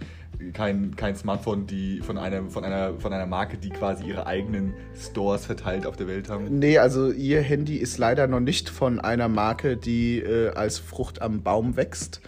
kein, 0.53 0.95
kein 0.97 1.17
Smartphone 1.17 1.67
die 1.67 2.01
von, 2.01 2.19
einem, 2.19 2.51
von, 2.51 2.65
einer, 2.65 2.95
von 2.99 3.13
einer 3.13 3.27
Marke, 3.27 3.57
die 3.59 3.71
quasi 3.71 4.05
ihre 4.05 4.27
eigenen 4.27 4.75
Stores 4.99 5.47
verteilt 5.47 5.87
auf 5.87 5.97
der 5.97 6.07
Welt 6.09 6.29
haben? 6.29 6.59
Nee, 6.59 6.79
also 6.79 7.11
ihr 7.11 7.41
Handy 7.41 7.77
ist 7.77 7.99
leider 7.99 8.27
noch 8.27 8.41
nicht 8.41 8.69
von 8.69 9.01
einer 9.01 9.29
Marke, 9.29 9.77
die 9.77 10.19
äh, 10.21 10.51
als 10.51 10.79
Frucht 10.79 11.23
am 11.23 11.43
Baum 11.43 11.77
wächst. 11.77 12.21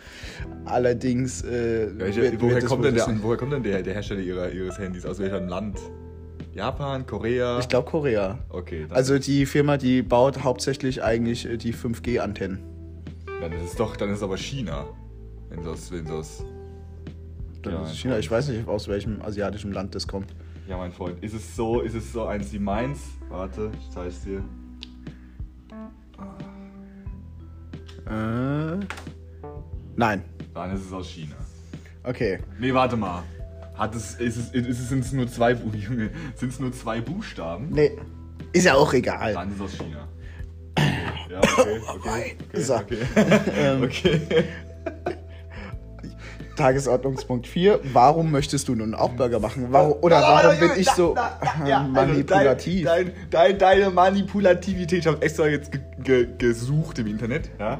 Allerdings. 0.64 1.42
Äh, 1.42 1.88
Welche, 1.98 2.22
wird- 2.22 2.40
woher, 2.40 2.54
wird 2.56 2.66
kommt 2.66 2.84
denn 2.84 2.94
der, 2.94 3.06
woher 3.22 3.36
kommt 3.36 3.52
denn 3.52 3.62
der, 3.62 3.82
der 3.82 3.94
Hersteller 3.94 4.20
ihrer, 4.20 4.50
ihres 4.50 4.78
Handys? 4.78 5.04
Aus 5.06 5.18
welchem 5.18 5.48
Land? 5.48 5.78
Japan? 6.54 7.06
Korea? 7.06 7.58
Ich 7.58 7.68
glaube 7.68 7.90
Korea. 7.90 8.38
Okay, 8.48 8.86
Also 8.90 9.18
die 9.18 9.44
Firma, 9.44 9.76
die 9.76 10.00
baut 10.02 10.42
hauptsächlich 10.42 11.02
eigentlich 11.02 11.44
äh, 11.46 11.58
die 11.58 11.74
5G-Antennen. 11.74 12.60
dann 13.42 13.52
ist 13.52 13.62
es 13.72 13.74
doch, 13.76 13.96
dann 13.96 14.08
ist 14.10 14.16
es 14.18 14.22
aber 14.22 14.38
China. 14.38 14.86
Wenn 15.50 15.62
das, 15.62 15.92
wenn 15.92 16.06
das. 16.06 16.42
Dann 17.66 17.74
Ja, 17.74 17.82
ist 17.84 17.92
es 17.92 17.98
China. 17.98 18.18
Ich 18.18 18.30
weiß 18.30 18.48
nicht, 18.48 18.66
aus 18.68 18.88
welchem 18.88 19.20
asiatischen 19.22 19.72
Land 19.72 19.94
das 19.94 20.06
kommt. 20.06 20.34
Ja, 20.68 20.76
mein 20.76 20.92
Freund, 20.92 21.22
ist 21.22 21.34
es 21.34 21.54
so, 21.54 21.80
ist 21.80 21.94
es 21.94 22.12
so 22.12 22.24
eins 22.26 22.52
wie 22.52 22.58
meins? 22.58 23.00
Warte, 23.28 23.70
ich 23.80 23.90
zeig's 23.90 24.20
dir. 24.22 24.42
Äh, 28.08 28.78
nein. 29.96 30.22
Dann 30.54 30.74
ist 30.74 30.86
es 30.86 30.92
aus 30.92 31.08
China. 31.08 31.34
Okay. 32.04 32.38
Nee, 32.58 32.72
warte 32.72 32.96
mal. 32.96 33.22
Hat 33.74 33.94
es, 33.94 34.14
ist 34.14 34.36
es, 34.36 34.50
ist 34.52 34.78
es, 34.80 34.88
sind 34.88 35.00
es 35.00 35.12
nur 35.12 35.26
zwei, 35.28 35.52
Junge, 35.72 36.10
sind 36.36 36.50
es 36.52 36.60
nur 36.60 36.72
zwei 36.72 37.00
Buchstaben? 37.00 37.68
Nee. 37.70 37.92
Ist 38.52 38.64
ja 38.64 38.74
auch 38.74 38.92
egal. 38.94 39.34
Dann 39.34 39.48
ist 39.50 39.56
es 39.56 39.60
aus 39.62 39.72
China. 39.78 40.08
Ja, 41.28 41.40
okay, 41.40 41.80
okay, 41.88 42.36
okay, 42.52 42.60
So. 42.62 42.76
okay. 42.76 42.98
Ähm, 43.56 43.82
okay. 43.82 44.44
Tagesordnungspunkt 46.56 47.46
4. 47.46 47.80
Warum 47.92 48.30
möchtest 48.30 48.68
du 48.68 48.74
nun 48.74 48.94
auch 48.94 49.10
Burger 49.10 49.38
machen? 49.38 49.68
Warum, 49.70 49.92
oder 50.00 50.20
warum 50.20 50.58
bin 50.58 50.70
ich 50.76 50.90
so 50.90 51.14
äh, 51.64 51.78
manipulativ? 51.88 52.84
Dein, 52.86 53.12
dein, 53.30 53.58
deine 53.58 53.90
Manipulativität, 53.90 55.00
ich 55.00 55.06
habe 55.06 55.22
extra 55.22 55.46
jetzt 55.46 55.70
ge, 55.70 55.80
ge, 55.98 56.28
gesucht 56.38 56.98
im 56.98 57.06
Internet. 57.06 57.50
Ja? 57.58 57.76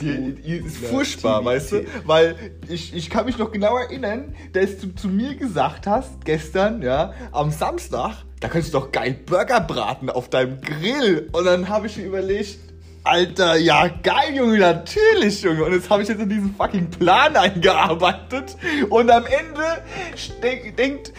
Die 0.00 0.56
ist 0.56 0.78
furchtbar, 0.78 1.44
weißt 1.44 1.72
du? 1.72 1.84
Weil 2.04 2.36
ich, 2.68 2.94
ich 2.94 3.10
kann 3.10 3.26
mich 3.26 3.38
noch 3.38 3.50
genau 3.50 3.76
erinnern, 3.76 4.34
dass 4.52 4.78
du 4.78 4.94
zu 4.94 5.08
mir 5.08 5.34
gesagt 5.34 5.86
hast, 5.86 6.24
gestern, 6.24 6.82
ja, 6.82 7.12
am 7.32 7.50
Samstag, 7.50 8.24
da 8.40 8.48
könntest 8.48 8.74
du 8.74 8.80
doch 8.80 8.92
geil 8.92 9.16
Burger 9.26 9.60
braten 9.60 10.10
auf 10.10 10.28
deinem 10.28 10.60
Grill. 10.60 11.28
Und 11.32 11.44
dann 11.44 11.68
habe 11.68 11.86
ich 11.86 11.96
mir 11.96 12.04
überlegt, 12.04 12.58
Alter, 13.04 13.56
ja 13.56 13.88
geil, 13.88 14.34
Junge, 14.34 14.58
natürlich, 14.58 15.42
Junge. 15.42 15.64
Und 15.64 15.72
jetzt 15.72 15.90
habe 15.90 16.02
ich 16.02 16.08
jetzt 16.08 16.20
in 16.20 16.28
diesen 16.28 16.54
fucking 16.54 16.88
Plan 16.88 17.34
eingearbeitet. 17.36 18.56
Und 18.90 19.10
am 19.10 19.24
Ende 19.26 19.82
denk, 20.40 20.76
denkt, 20.76 21.12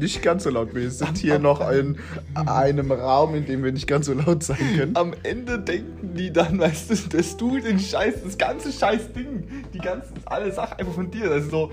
nicht 0.00 0.22
ganz 0.22 0.42
so 0.42 0.50
laut. 0.50 0.74
Wir 0.74 0.90
sind 0.90 1.18
hier 1.18 1.38
noch 1.38 1.68
in 1.70 1.96
einem 2.34 2.90
Raum, 2.90 3.36
in 3.36 3.46
dem 3.46 3.62
wir 3.62 3.70
nicht 3.70 3.86
ganz 3.86 4.06
so 4.06 4.14
laut 4.14 4.42
sein 4.42 4.58
können. 4.76 4.96
am 4.96 5.14
Ende 5.22 5.60
denken 5.60 6.14
die 6.16 6.32
dann, 6.32 6.58
weißt 6.58 6.90
du, 6.90 7.16
dass 7.16 7.36
du 7.36 7.58
den 7.58 7.78
Scheiß, 7.78 8.14
das 8.24 8.36
ganze 8.36 8.72
Scheiß 8.72 9.12
Ding, 9.12 9.44
die 9.72 9.78
ganzen, 9.78 10.14
alle 10.24 10.52
Sachen 10.52 10.78
einfach 10.78 10.94
von 10.94 11.10
dir, 11.10 11.28
das 11.28 11.44
ist 11.44 11.50
so 11.52 11.70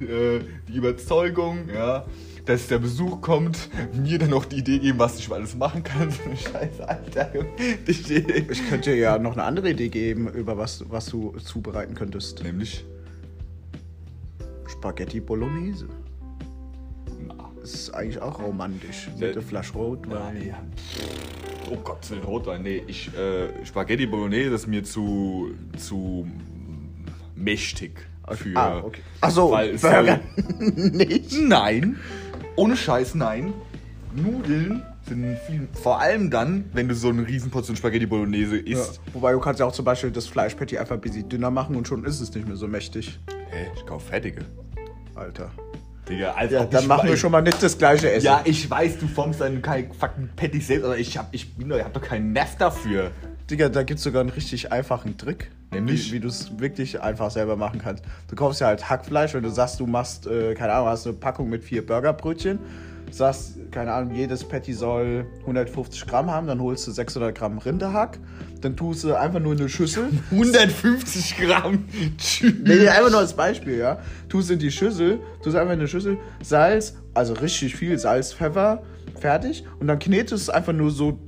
äh, 0.00 0.40
die 0.68 0.76
Überzeugung, 0.76 1.68
ja, 1.72 2.06
dass 2.50 2.66
der 2.66 2.78
Besuch 2.78 3.20
kommt, 3.20 3.70
mir 3.94 4.18
dann 4.18 4.30
noch 4.30 4.44
die 4.44 4.56
Idee 4.56 4.80
geben, 4.80 4.98
was 4.98 5.18
ich 5.18 5.30
alles 5.30 5.54
machen 5.54 5.84
kann, 5.84 6.10
so 6.10 6.22
eine 6.24 6.36
Scheiße, 6.36 6.88
Alter. 6.88 7.30
Ich, 7.86 8.68
könnte 8.68 8.90
dir 8.90 8.96
ja 8.96 9.18
noch 9.18 9.34
eine 9.34 9.44
andere 9.44 9.70
Idee 9.70 9.88
geben, 9.88 10.28
über 10.28 10.58
was, 10.58 10.84
was 10.90 11.06
du 11.06 11.36
zubereiten 11.38 11.94
könntest. 11.94 12.42
nämlich, 12.42 12.84
Spaghetti 14.68 15.20
Bolognese. 15.20 15.86
na, 17.26 17.50
Das 17.60 17.72
ist 17.74 17.90
eigentlich 17.90 18.20
auch 18.20 18.40
romantisch. 18.42 19.08
Ja. 19.18 19.26
Mit 19.26 19.36
der 19.36 19.42
Flasche 19.42 19.74
Rotwein. 19.74 20.46
ja. 20.48 20.58
Oh 21.70 21.76
Gott, 21.76 22.10
Willen 22.10 22.24
Rotwein, 22.24 22.62
nee, 22.62 22.82
ich, 22.88 23.16
äh, 23.16 23.64
Spaghetti 23.64 24.06
Bolognese 24.06 24.54
ist 24.54 24.66
mir 24.66 24.82
zu, 24.82 25.52
zu 25.76 26.26
mächtig 27.36 27.92
für... 28.32 28.56
Ah, 28.56 28.78
okay. 28.84 29.02
Achso, 29.20 29.50
Burger 29.50 30.20
nicht. 30.58 31.32
Nein, 31.32 31.96
ohne 32.56 32.76
Scheiß, 32.76 33.14
nein. 33.14 33.52
Nudeln 34.14 34.82
sind 35.08 35.38
viel, 35.46 35.68
vor 35.72 36.00
allem 36.00 36.30
dann, 36.30 36.64
wenn 36.72 36.88
du 36.88 36.94
so 36.94 37.08
eine 37.08 37.26
Riesenportion 37.26 37.76
Spaghetti 37.76 38.06
Bolognese 38.06 38.56
Ja. 38.56 38.78
isst. 38.78 39.00
Wobei 39.12 39.32
du 39.32 39.40
kannst 39.40 39.60
ja 39.60 39.66
auch 39.66 39.72
zum 39.72 39.84
Beispiel 39.84 40.10
das 40.10 40.26
Fleischpatty 40.26 40.78
einfach 40.78 40.96
ein 40.96 41.00
bisschen 41.00 41.28
dünner 41.28 41.50
machen 41.50 41.76
und 41.76 41.86
schon 41.88 42.04
ist 42.04 42.20
es 42.20 42.34
nicht 42.34 42.46
mehr 42.46 42.56
so 42.56 42.66
mächtig. 42.68 43.18
Hä, 43.50 43.66
ich 43.74 43.86
kauf 43.86 44.04
fertige. 44.06 44.42
Alter. 45.14 45.50
Digga, 46.08 46.32
als 46.32 46.52
Ja, 46.52 46.64
dann 46.64 46.86
machen 46.86 47.08
wir 47.08 47.16
schon 47.16 47.30
mal 47.30 47.40
nicht 47.42 47.62
das 47.62 47.78
gleiche 47.78 48.10
Essen. 48.10 48.26
Ja, 48.26 48.40
ich 48.44 48.68
weiß, 48.68 48.98
du 48.98 49.06
formst 49.06 49.40
deinen 49.40 49.62
fucking 49.62 50.28
Patty 50.34 50.60
selbst, 50.60 50.84
aber 50.84 50.98
ich 50.98 51.16
hab, 51.16 51.32
ich 51.32 51.52
ich 51.58 51.72
hab 51.84 51.92
doch 51.92 52.02
keinen 52.02 52.32
Nerv 52.32 52.56
dafür. 52.56 53.12
Digga, 53.50 53.68
da 53.68 53.82
gibt 53.82 53.98
es 53.98 54.04
sogar 54.04 54.20
einen 54.20 54.30
richtig 54.30 54.70
einfachen 54.70 55.16
Trick. 55.16 55.50
Nämlich? 55.72 56.08
Wie, 56.08 56.16
wie 56.16 56.20
du 56.20 56.28
es 56.28 56.58
wirklich 56.58 57.00
einfach 57.00 57.30
selber 57.30 57.56
machen 57.56 57.80
kannst. 57.82 58.04
Du 58.28 58.36
kaufst 58.36 58.60
ja 58.60 58.68
halt 58.68 58.88
Hackfleisch, 58.88 59.34
wenn 59.34 59.42
du 59.42 59.50
sagst, 59.50 59.80
du 59.80 59.86
machst, 59.86 60.26
äh, 60.26 60.54
keine 60.54 60.72
Ahnung, 60.72 60.88
hast 60.88 61.06
eine 61.06 61.16
Packung 61.16 61.48
mit 61.48 61.64
vier 61.64 61.84
Burgerbrötchen, 61.84 62.58
sagst, 63.10 63.58
keine 63.70 63.92
Ahnung, 63.92 64.14
jedes 64.14 64.44
Patty 64.44 64.72
soll 64.72 65.26
150 65.40 66.06
Gramm 66.06 66.30
haben, 66.30 66.46
dann 66.46 66.60
holst 66.60 66.86
du 66.86 66.92
600 66.92 67.36
Gramm 67.36 67.58
Rinderhack, 67.58 68.18
dann 68.60 68.76
tust 68.76 69.04
du 69.04 69.14
einfach 69.14 69.40
nur 69.40 69.52
in 69.52 69.60
eine 69.60 69.68
Schüssel. 69.68 70.08
150 70.30 71.36
Gramm. 71.38 71.84
Tschüss. 72.18 72.54
Nee, 72.62 72.88
einfach 72.88 73.10
nur 73.10 73.20
als 73.20 73.34
Beispiel, 73.34 73.78
ja. 73.78 74.00
Tust 74.28 74.50
in 74.50 74.58
die 74.58 74.70
Schüssel, 74.70 75.20
tust 75.42 75.56
einfach 75.56 75.72
in 75.72 75.80
eine 75.80 75.88
Schüssel, 75.88 76.18
Salz, 76.42 76.96
also 77.14 77.34
richtig 77.34 77.76
viel 77.76 77.98
Salz, 77.98 78.32
Pfeffer, 78.32 78.82
fertig. 79.20 79.64
Und 79.78 79.86
dann 79.86 79.98
knetest 79.98 80.32
du 80.32 80.36
es 80.36 80.50
einfach 80.50 80.72
nur 80.72 80.90
so 80.90 81.18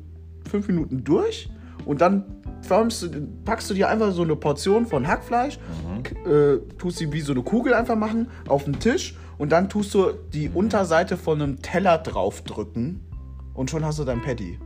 fünf 0.50 0.66
Minuten 0.68 1.04
durch 1.04 1.48
und 1.84 2.00
dann 2.00 2.24
formst 2.62 3.08
packst 3.44 3.68
du 3.70 3.74
dir 3.74 3.88
einfach 3.88 4.12
so 4.12 4.22
eine 4.22 4.36
Portion 4.36 4.86
von 4.86 5.06
Hackfleisch, 5.06 5.58
k- 6.02 6.30
äh, 6.30 6.60
tust 6.78 6.98
sie 6.98 7.12
wie 7.12 7.20
so 7.20 7.32
eine 7.32 7.42
Kugel 7.42 7.74
einfach 7.74 7.96
machen 7.96 8.28
auf 8.48 8.64
den 8.64 8.78
Tisch 8.78 9.14
und 9.38 9.50
dann 9.50 9.68
tust 9.68 9.92
du 9.94 10.12
die 10.32 10.48
Unterseite 10.48 11.16
von 11.16 11.42
einem 11.42 11.60
Teller 11.62 11.98
draufdrücken 11.98 13.00
und 13.54 13.68
schon 13.70 13.84
hast 13.84 13.98
du 13.98 14.04
dein 14.04 14.22
Patty. 14.22 14.58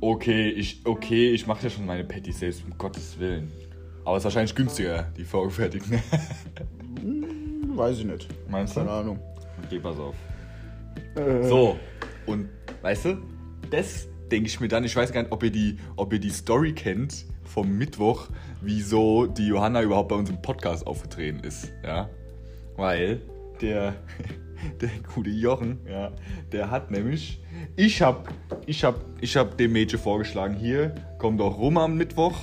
Okay, 0.00 0.50
ich, 0.50 0.82
okay, 0.84 1.30
ich 1.32 1.46
mache 1.46 1.64
ja 1.64 1.70
schon 1.70 1.86
meine 1.86 2.04
Patty 2.04 2.30
selbst, 2.30 2.62
um 2.64 2.76
Gottes 2.78 3.18
Willen. 3.18 3.50
Aber 4.04 4.16
es 4.16 4.20
ist 4.20 4.24
wahrscheinlich 4.26 4.54
günstiger, 4.54 5.06
die 5.16 5.24
vorgefertigten. 5.24 5.98
Hm, 7.00 7.76
Weiß 7.76 7.98
ich 7.98 8.04
nicht. 8.04 8.28
Meinst 8.48 8.76
du? 8.76 8.80
Keine 8.80 8.92
Ahnung. 8.92 9.18
Okay, 9.64 9.80
pass 9.80 9.96
auf. 9.98 10.14
Äh, 11.16 11.42
So, 11.48 11.76
und 12.26 12.48
weißt 12.82 13.06
du, 13.06 13.16
das 13.70 14.06
denke 14.30 14.48
ich 14.48 14.60
mir 14.60 14.68
dann, 14.68 14.84
ich 14.84 14.96
weiß 14.96 15.12
gar 15.12 15.22
nicht, 15.22 15.32
ob 15.32 15.42
ihr, 15.42 15.50
die, 15.50 15.78
ob 15.96 16.12
ihr 16.12 16.18
die 16.18 16.30
Story 16.30 16.72
kennt 16.72 17.26
vom 17.44 17.76
Mittwoch, 17.78 18.28
wieso 18.60 19.26
die 19.26 19.46
Johanna 19.46 19.82
überhaupt 19.82 20.08
bei 20.08 20.16
uns 20.16 20.30
im 20.30 20.42
Podcast 20.42 20.86
aufgetreten 20.86 21.40
ist. 21.40 21.72
Ja? 21.84 22.08
Weil 22.76 23.20
der, 23.60 23.94
der 24.80 24.90
gute 25.14 25.30
Jochen, 25.30 25.80
ja, 25.88 26.12
der 26.52 26.70
hat 26.70 26.90
nämlich, 26.90 27.40
ich 27.76 28.02
hab, 28.02 28.32
ich 28.66 28.84
hab, 28.84 29.04
ich 29.20 29.36
hab 29.36 29.56
dem 29.58 29.72
Mädchen 29.72 29.98
vorgeschlagen, 29.98 30.54
hier, 30.54 30.94
komm 31.18 31.38
doch 31.38 31.58
rum 31.58 31.78
am 31.78 31.96
Mittwoch. 31.96 32.36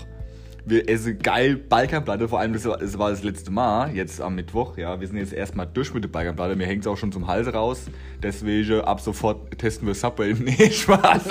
Wir 0.65 0.87
essen 0.87 1.19
geil 1.19 1.57
Balkanplatte, 1.57 2.29
vor 2.29 2.39
allem 2.39 2.53
das 2.53 2.63
war, 2.65 2.77
das 2.77 2.97
war 2.97 3.09
das 3.09 3.21
letzte 3.21 3.51
Mal, 3.51 3.93
jetzt 3.93 4.21
am 4.21 4.35
Mittwoch. 4.35 4.77
Ja, 4.77 4.97
wir 4.99 5.07
sind 5.07 5.17
jetzt 5.17 5.33
erstmal 5.33 5.67
durch 5.67 5.93
mit 5.93 6.05
der 6.05 6.09
Balkanplatte. 6.09 6.55
Mir 6.55 6.65
hängt 6.65 6.81
es 6.81 6.87
auch 6.87 6.95
schon 6.95 7.11
zum 7.11 7.27
Hals 7.27 7.53
raus. 7.53 7.87
Deswegen 8.21 8.79
ab 8.81 9.01
sofort 9.01 9.57
testen 9.57 9.87
wir 9.87 9.93
Subway. 9.93 10.33
Nee, 10.39 10.71
Spaß. 10.71 11.23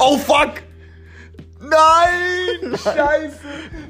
oh 0.00 0.18
fuck! 0.18 0.62
Nein! 1.60 2.76
Scheiße! 2.76 3.38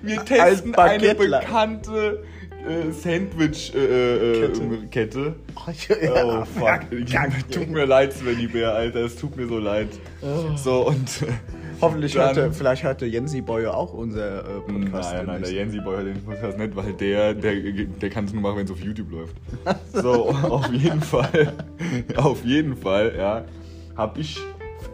Wir 0.03 0.25
testen 0.25 0.75
eine 0.77 1.15
bekannte 1.15 2.23
äh, 2.67 2.93
Sandwich-Kette. 2.93 3.79
Äh, 3.79 4.87
Kette. 4.91 5.35
Oh 6.25 6.45
fuck. 6.45 6.81
Tut 7.51 7.71
mir 7.71 7.87
leid, 7.87 8.13
Svenny 8.13 8.47
Bär, 8.47 8.73
Alter. 8.73 9.01
Es 9.01 9.17
tut 9.17 9.37
mir 9.37 9.47
so 9.49 9.59
leid. 9.59 9.89
So 10.57 10.87
und. 10.87 11.25
Hoffentlich 11.81 12.15
Dann- 12.15 12.37
hörte, 12.37 12.53
vielleicht 12.53 12.83
hörte 12.83 13.07
Jensi 13.07 13.41
Boye 13.41 13.73
auch 13.73 13.93
unser 13.93 14.41
äh, 14.41 14.61
Podcast. 14.61 14.73
Nein, 15.13 15.27
nein, 15.27 15.27
der 15.27 15.27
demnächst. 15.27 15.53
Jensi 15.53 15.81
Boy 15.81 15.97
hört 15.97 16.07
den 16.07 16.25
Podcast 16.25 16.59
nicht, 16.59 16.77
weil 16.77 16.93
der, 16.95 17.35
der, 17.35 17.55
der 17.85 18.11
kann 18.11 18.25
es 18.25 18.33
nur 18.33 18.43
machen, 18.43 18.57
wenn 18.59 18.65
es 18.65 18.71
auf 18.71 18.81
YouTube 18.81 19.11
läuft. 19.11 19.37
So, 19.93 20.29
auf 20.31 20.73
jeden 20.73 21.01
Fall, 21.01 21.53
auf 22.17 22.45
jeden 22.45 22.77
Fall, 22.77 23.15
ja, 23.17 23.45
habe 23.97 24.21
ich 24.21 24.39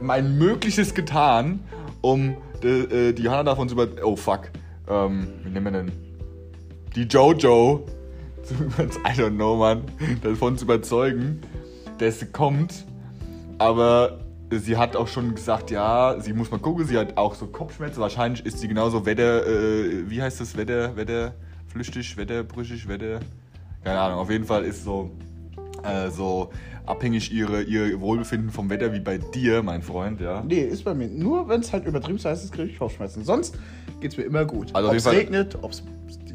mein 0.00 0.38
Mögliches 0.38 0.94
getan, 0.94 1.60
um 2.00 2.36
die, 2.62 2.68
äh, 2.68 3.12
die 3.12 3.28
Hannah 3.28 3.44
davon 3.44 3.68
zu 3.68 3.74
über... 3.74 3.88
Oh, 4.02 4.16
fuck. 4.16 4.50
Ähm, 4.88 5.28
wie 5.42 5.50
nennen 5.50 5.64
wir 5.64 5.72
denn? 5.72 5.92
Die 6.94 7.02
Jojo, 7.02 7.84
zu 8.42 8.54
I 8.54 9.18
don't 9.18 9.36
know, 9.36 9.56
Mann, 9.56 9.82
davon 10.22 10.56
zu 10.58 10.64
überzeugen, 10.64 11.40
dass 11.98 12.20
sie 12.20 12.26
kommt, 12.26 12.84
aber 13.58 14.20
sie 14.50 14.76
hat 14.76 14.96
auch 14.96 15.08
schon 15.08 15.34
gesagt, 15.34 15.70
ja, 15.70 16.16
sie 16.20 16.32
muss 16.32 16.50
mal 16.50 16.58
gucken, 16.58 16.86
sie 16.86 16.98
hat 16.98 17.16
auch 17.16 17.34
so 17.34 17.46
Kopfschmerzen. 17.46 18.00
Wahrscheinlich 18.00 18.44
ist 18.44 18.58
sie 18.58 18.68
genauso 18.68 19.06
Wetter, 19.06 19.46
äh, 19.46 20.08
wie 20.08 20.22
heißt 20.22 20.40
das, 20.40 20.56
Wetter, 20.56 20.96
Wetter, 20.96 21.34
flüchtig, 21.66 22.16
wetterbrüchig, 22.16 22.86
Wetter, 22.88 23.20
keine 23.82 24.00
Ahnung. 24.00 24.18
Auf 24.18 24.30
jeden 24.30 24.44
Fall 24.44 24.64
ist 24.64 24.84
so, 24.84 25.10
äh, 25.82 26.10
so 26.10 26.50
abhängig 26.86 27.32
ihre, 27.32 27.62
ihr 27.62 28.00
Wohlbefinden 28.00 28.50
vom 28.50 28.68
Wetter 28.70 28.92
wie 28.92 29.00
bei 29.00 29.18
dir, 29.18 29.62
mein 29.62 29.82
Freund, 29.82 30.20
ja. 30.20 30.42
Nee, 30.42 30.60
ist 30.60 30.84
bei 30.84 30.94
mir. 30.94 31.08
Nur 31.08 31.48
wenn 31.48 31.60
es 31.60 31.72
halt 31.72 31.86
übertrieben 31.86 32.18
heiß 32.22 32.44
ist, 32.44 32.52
kriege 32.52 32.70
ich 32.70 32.78
Kopfschmerzen. 32.78 33.24
Sonst 33.24 33.58
geht's 34.00 34.16
mir 34.16 34.24
immer 34.24 34.44
gut. 34.44 34.74
Also 34.74 34.90
ob 34.90 34.94
es 34.94 35.10
regnet, 35.10 35.56
ob 35.62 35.72
es 35.72 35.82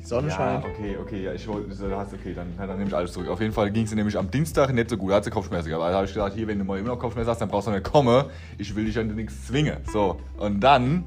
die 0.09 0.15
Sonne 0.15 0.29
Ja, 0.29 0.63
okay, 0.65 0.97
okay, 0.99 1.23
ja, 1.23 1.33
ich 1.33 1.47
wollte, 1.47 1.95
hast, 1.95 2.13
okay, 2.13 2.33
dann, 2.33 2.47
dann 2.57 2.77
nehme 2.77 2.89
ich 2.89 2.95
alles 2.95 3.13
zurück. 3.13 3.29
Auf 3.29 3.39
jeden 3.39 3.53
Fall 3.53 3.71
ging 3.71 3.85
es 3.85 3.93
nämlich 3.93 4.17
am 4.17 4.31
Dienstag 4.31 4.73
nicht 4.73 4.89
so 4.89 4.97
gut, 4.97 5.11
da 5.11 5.15
hat 5.15 5.23
sie 5.23 5.29
Kopfschmerzen 5.29 5.69
gehabt. 5.69 5.83
Also 5.83 5.95
habe 5.95 6.05
ich 6.07 6.13
gesagt, 6.13 6.35
hier, 6.35 6.47
wenn 6.47 6.57
du 6.57 6.65
mal 6.65 6.79
immer 6.79 6.89
noch 6.89 6.99
Kopfschmerzen 6.99 7.29
hast, 7.29 7.41
dann 7.41 7.49
brauchst 7.49 7.67
du 7.67 7.71
nicht 7.71 7.83
kommen. 7.83 8.25
Ich 8.57 8.75
will 8.75 8.85
dich 8.85 8.97
an 8.97 9.07
nichts 9.15 9.47
zwingen. 9.47 9.77
So, 9.91 10.19
und 10.37 10.61
dann 10.61 11.03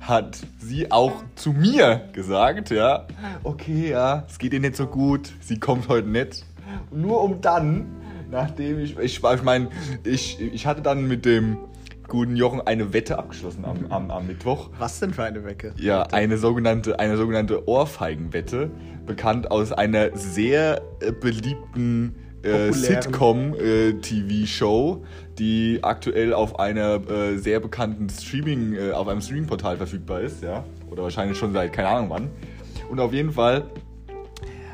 hat 0.00 0.38
sie 0.58 0.90
auch 0.90 1.12
zu 1.36 1.52
mir 1.52 2.08
gesagt, 2.12 2.70
ja, 2.70 3.06
okay, 3.44 3.90
ja, 3.90 4.24
es 4.28 4.38
geht 4.38 4.52
ihr 4.52 4.60
nicht 4.60 4.76
so 4.76 4.86
gut, 4.86 5.32
sie 5.40 5.60
kommt 5.60 5.88
heute 5.88 6.08
nicht. 6.08 6.44
Nur 6.90 7.22
um 7.22 7.40
dann, 7.40 7.86
nachdem 8.30 8.80
ich, 8.80 8.98
ich, 8.98 9.22
ich 9.22 9.42
meine, 9.42 9.68
ich, 10.04 10.40
ich 10.40 10.66
hatte 10.66 10.82
dann 10.82 11.06
mit 11.06 11.24
dem 11.24 11.58
guten 12.12 12.36
Jochen 12.36 12.60
eine 12.60 12.92
Wette 12.92 13.18
abgeschlossen 13.18 13.64
am, 13.64 13.86
am, 13.88 14.10
am 14.10 14.26
Mittwoch. 14.26 14.68
Was 14.78 15.00
denn 15.00 15.14
für 15.14 15.24
eine 15.24 15.46
Wecke? 15.46 15.72
Ja, 15.78 16.02
eine 16.02 16.36
sogenannte, 16.36 16.98
eine 16.98 17.16
sogenannte 17.16 17.66
Ohrfeigenwette, 17.66 18.70
bekannt 19.06 19.50
aus 19.50 19.72
einer 19.72 20.14
sehr 20.14 20.82
äh, 21.00 21.10
beliebten 21.10 22.14
äh. 22.42 22.70
Sitcom-TV-Show, 22.70 25.02
die 25.38 25.78
aktuell 25.80 26.34
auf 26.34 26.60
einer 26.60 27.00
äh, 27.10 27.38
sehr 27.38 27.60
bekannten 27.60 28.10
Streaming, 28.10 28.74
äh, 28.74 28.90
auf 28.92 29.08
einem 29.08 29.22
Streaming-Portal 29.22 29.78
verfügbar 29.78 30.20
ist, 30.20 30.42
ja. 30.42 30.64
Oder 30.90 31.04
wahrscheinlich 31.04 31.38
schon 31.38 31.54
seit 31.54 31.72
keine 31.72 31.88
Ahnung 31.88 32.10
wann. 32.10 32.28
Und 32.90 33.00
auf 33.00 33.14
jeden 33.14 33.32
Fall 33.32 33.64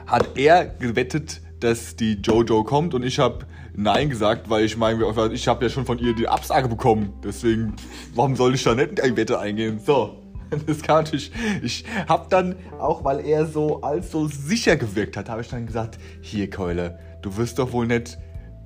hat 0.09 0.37
er 0.37 0.67
gewettet, 0.67 1.41
dass 1.61 1.95
die 1.95 2.15
Jojo 2.15 2.65
kommt 2.65 2.95
und 2.95 3.05
ich 3.05 3.21
habe 3.21 3.47
Nein 3.81 4.11
gesagt, 4.11 4.51
weil 4.51 4.65
ich 4.65 4.77
meine, 4.77 5.05
ich 5.33 5.47
habe 5.47 5.65
ja 5.65 5.71
schon 5.71 5.87
von 5.87 6.01
ihr 6.01 6.13
die 6.13 6.27
Absage 6.27 6.67
bekommen. 6.67 7.13
Deswegen, 7.23 7.77
warum 8.13 8.35
soll 8.35 8.57
ich 8.57 8.65
da 8.65 8.75
nicht 8.75 9.01
eine 9.01 9.17
Wette 9.17 9.39
eingehen? 9.39 9.79
So, 9.79 10.21
das 10.67 10.83
kann 10.83 11.05
natürlich. 11.05 11.31
Ich 11.63 11.85
habe 12.09 12.27
dann, 12.29 12.57
auch 12.81 13.05
weil 13.05 13.25
er 13.25 13.47
so 13.47 13.81
als 13.83 14.11
so 14.11 14.27
sicher 14.27 14.77
gewirkt 14.77 15.17
hat, 15.17 15.29
habe 15.29 15.43
ich 15.43 15.49
dann 15.49 15.65
gesagt: 15.65 15.97
Hier, 16.21 16.51
Keule, 16.51 16.99
du 17.23 17.37
wirst 17.37 17.61
doch 17.61 17.71
wohl 17.71 17.87
nicht 17.87 18.19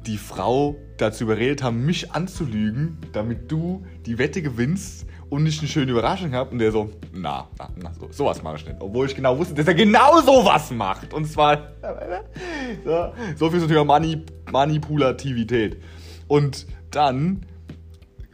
die 0.06 0.16
Frau 0.16 0.76
dazu 0.96 1.24
überredet 1.24 1.62
haben, 1.62 1.84
mich 1.84 2.12
anzulügen, 2.12 2.96
damit 3.12 3.52
du 3.52 3.84
die 4.06 4.16
Wette 4.16 4.40
gewinnst 4.40 5.04
und 5.32 5.46
ich 5.46 5.60
eine 5.60 5.68
schöne 5.68 5.90
Überraschung 5.92 6.34
habe. 6.34 6.50
Und 6.50 6.58
der 6.58 6.70
so, 6.70 6.90
na, 7.10 7.48
na, 7.58 7.70
na 7.82 7.90
so, 7.98 8.06
sowas 8.10 8.42
mache 8.42 8.56
ich 8.56 8.66
nicht. 8.66 8.76
Obwohl 8.80 9.06
ich 9.06 9.14
genau 9.14 9.38
wusste, 9.38 9.54
dass 9.54 9.66
er 9.66 9.72
genau 9.72 10.20
sowas 10.20 10.70
macht. 10.70 11.14
Und 11.14 11.24
zwar 11.24 11.72
so, 12.84 13.12
so 13.36 13.50
viel 13.50 13.60
zum 13.60 13.68
Thema 13.68 13.84
Mani 13.86 14.26
Manipulativität. 14.50 15.78
Und 16.28 16.66
dann 16.90 17.46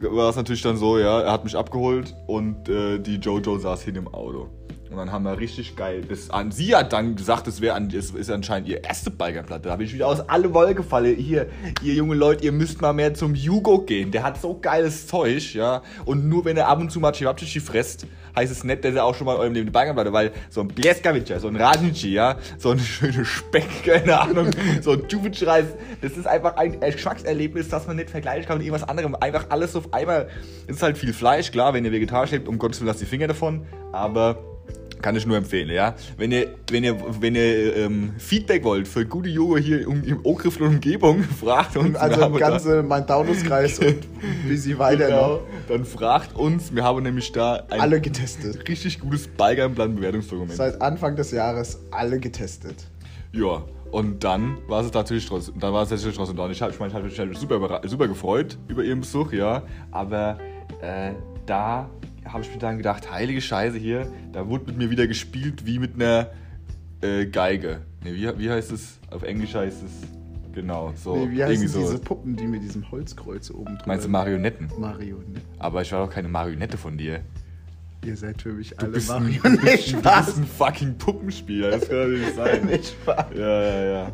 war 0.01 0.29
es 0.29 0.35
natürlich 0.35 0.61
dann 0.61 0.75
so, 0.75 0.99
ja, 0.99 1.21
er 1.21 1.31
hat 1.31 1.45
mich 1.45 1.55
abgeholt 1.55 2.13
und 2.27 2.67
äh, 2.67 2.99
die 2.99 3.15
Jojo 3.15 3.57
saß 3.57 3.81
hin 3.83 3.95
im 3.95 4.09
Auto. 4.09 4.49
Und 4.89 4.97
dann 4.97 5.11
haben 5.11 5.23
wir 5.23 5.37
richtig 5.37 5.75
geil. 5.75 6.01
Das, 6.07 6.31
an, 6.31 6.51
sie 6.51 6.75
hat 6.75 6.93
dann 6.93 7.15
gesagt, 7.15 7.47
es 7.47 7.61
wäre 7.61 7.75
an, 7.75 7.91
es 7.91 8.09
ist 8.09 8.31
anscheinend 8.31 8.67
ihr 8.67 8.83
erste 8.83 9.11
Bikerplatte. 9.11 9.63
Da 9.65 9.71
habe 9.71 9.83
ich 9.83 9.93
wieder 9.93 10.07
aus 10.07 10.19
alle 10.21 10.51
Wolken 10.51 10.77
gefallen. 10.77 11.15
Hier, 11.15 11.47
ihr 11.83 11.93
junge 11.93 12.15
Leute, 12.15 12.43
ihr 12.43 12.51
müsst 12.51 12.81
mal 12.81 12.93
mehr 12.93 13.13
zum 13.13 13.35
Hugo 13.35 13.81
gehen. 13.81 14.09
Der 14.09 14.23
hat 14.23 14.41
so 14.41 14.57
geiles 14.59 15.05
Zeug, 15.05 15.53
ja. 15.53 15.83
Und 16.05 16.27
nur 16.27 16.43
wenn 16.45 16.57
er 16.57 16.67
ab 16.69 16.79
und 16.79 16.91
zu 16.91 16.99
mal 16.99 17.11
Chivapchichi 17.11 17.59
fresst, 17.59 18.07
heißt 18.35 18.51
es 18.51 18.63
nicht, 18.63 18.83
dass 18.83 18.95
er 18.95 19.05
auch 19.05 19.13
schon 19.13 19.25
mal 19.25 19.35
in 19.35 19.41
eurem 19.41 19.53
Leben 19.53 19.67
eine 19.67 19.71
Bikerplatte, 19.71 20.11
weil 20.11 20.31
so 20.49 20.61
ein 20.61 20.67
Bleskavica, 20.67 21.39
so 21.39 21.49
ein 21.49 21.55
Rajnici, 21.55 22.09
ja, 22.09 22.37
so 22.57 22.71
eine 22.71 22.81
schöne 22.81 23.25
Speck, 23.25 23.67
keine 23.85 24.19
Ahnung, 24.19 24.49
so 24.81 24.93
ein 24.93 25.03
Juvic-Reis, 25.07 25.65
das 26.01 26.13
ist 26.13 26.25
einfach 26.25 26.55
ein 26.57 26.79
Geschmackserlebnis, 26.79 27.69
das 27.69 27.85
man 27.85 27.97
nicht 27.97 28.09
vergleichen 28.09 28.47
kann 28.47 28.57
mit 28.57 28.65
irgendwas 28.65 28.89
anderem. 28.89 29.13
Einfach 29.13 29.45
alles 29.49 29.75
auf 29.75 29.93
einmal. 29.93 30.29
Ist 30.65 30.81
halt 30.81 30.97
viel 30.97 31.13
Fleisch, 31.13 31.51
klar, 31.51 31.75
wenn 31.75 31.85
ihr 31.85 31.91
vegetarisch 31.91 32.31
lebt, 32.31 32.47
um 32.47 32.57
Gottes 32.57 32.79
Willen, 32.79 32.87
lasst 32.87 33.01
die 33.01 33.05
Finger 33.05 33.27
davon. 33.27 33.67
Aber 33.91 34.48
kann 35.01 35.15
ich 35.15 35.25
nur 35.25 35.37
empfehlen, 35.37 35.69
ja. 35.69 35.95
Wenn 36.17 36.31
ihr, 36.31 36.55
wenn 36.69 36.83
ihr, 36.83 36.97
wenn 37.21 37.35
ihr 37.35 37.75
ähm, 37.77 38.13
Feedback 38.17 38.63
wollt 38.63 38.87
für 38.87 39.05
gute 39.05 39.29
Yoga 39.29 39.57
hier 39.59 39.81
im, 39.81 40.03
im 40.03 40.25
Ogriff 40.25 40.59
und 40.59 40.67
Umgebung, 40.67 41.23
fragt 41.39 41.77
uns. 41.77 41.95
Also 41.95 42.25
im 42.25 42.35
ganzen 42.35 42.87
Main-Taunus-Kreis 42.87 43.79
und 43.79 43.87
ein 43.87 44.47
bisschen 44.47 44.77
weiter 44.77 45.07
genau, 45.07 45.27
noch. 45.33 45.41
dann 45.67 45.85
fragt 45.85 46.35
uns. 46.35 46.73
Wir 46.73 46.83
haben 46.83 47.03
nämlich 47.03 47.31
da 47.31 47.63
ein 47.69 47.79
Alle 47.79 48.01
getestet. 48.01 48.67
richtig 48.67 48.99
gutes 48.99 49.27
Ballgeimplan-Bewertungsdokument. 49.27 50.55
Seit 50.55 50.81
Anfang 50.81 51.15
des 51.15 51.31
Jahres 51.31 51.79
alle 51.91 52.19
getestet. 52.19 52.75
Ja, 53.31 53.63
und 53.91 54.23
dann 54.23 54.57
war 54.67 54.81
es 54.83 54.93
natürlich 54.93 55.25
trotzdem, 55.27 55.59
dann 55.59 55.73
war 55.73 55.83
es 55.83 55.89
natürlich 55.89 56.15
trotzdem 56.15 56.37
da. 56.37 56.45
Und 56.45 56.51
ich 56.51 56.61
habe 56.61 56.71
ich 56.71 56.79
mein, 56.79 56.89
ich 56.89 57.19
hab 57.19 57.27
mich 57.27 57.37
super, 57.37 57.81
super 57.85 58.07
gefreut 58.07 58.57
über 58.67 58.83
ihren 58.83 58.99
Besuch, 58.99 59.31
ja. 59.33 59.63
Aber 59.91 60.37
äh, 60.81 61.13
da 61.45 61.89
habe 62.33 62.43
ich 62.43 62.51
mir 62.51 62.59
dann 62.59 62.77
gedacht, 62.77 63.11
heilige 63.11 63.41
Scheiße 63.41 63.77
hier, 63.77 64.07
da 64.31 64.47
wurde 64.47 64.65
mit 64.67 64.77
mir 64.77 64.89
wieder 64.89 65.07
gespielt 65.07 65.65
wie 65.65 65.79
mit 65.79 65.95
einer 65.95 66.27
äh, 67.01 67.25
Geige. 67.25 67.81
Nee, 68.03 68.13
wie, 68.13 68.37
wie 68.39 68.49
heißt 68.49 68.71
es? 68.71 68.99
Auf 69.09 69.23
Englisch 69.23 69.55
heißt 69.55 69.83
es, 69.83 69.91
genau, 70.53 70.93
so. 70.95 71.15
Nee, 71.15 71.31
wie 71.31 71.43
heißen 71.43 71.67
so. 71.67 71.79
diese 71.79 71.99
Puppen, 71.99 72.35
die 72.35 72.47
mit 72.47 72.61
diesem 72.63 72.89
Holzkreuz 72.91 73.49
oben 73.51 73.65
drüber 73.77 73.83
Meinst 73.87 74.05
du 74.05 74.09
Marionetten? 74.09 74.69
Marionetten. 74.77 75.41
Aber 75.59 75.81
ich 75.81 75.91
war 75.91 76.05
doch 76.05 76.13
keine 76.13 76.27
Marionette 76.29 76.77
von 76.77 76.97
dir. 76.97 77.21
Ihr 78.05 78.15
seid 78.15 78.41
für 78.41 78.53
mich 78.53 78.69
Du 78.71 78.85
alle 78.85 78.95
ein, 78.95 79.01
du, 79.01 79.07
Marionetten. 79.11 79.41
bist, 79.61 79.63
du 79.63 79.65
bist 79.65 79.89
Spaß. 79.89 80.37
ein 80.37 80.45
fucking 80.45 80.97
Puppenspieler, 80.97 81.71
das 81.71 81.89
kann 81.89 81.97
doch 81.97 82.07
nicht 82.19 82.35
sein. 82.35 82.65
Nicht 82.71 82.95
wahr? 83.07 83.29
Ja, 83.35 83.61
ja, 83.63 83.83
ja. 83.85 84.11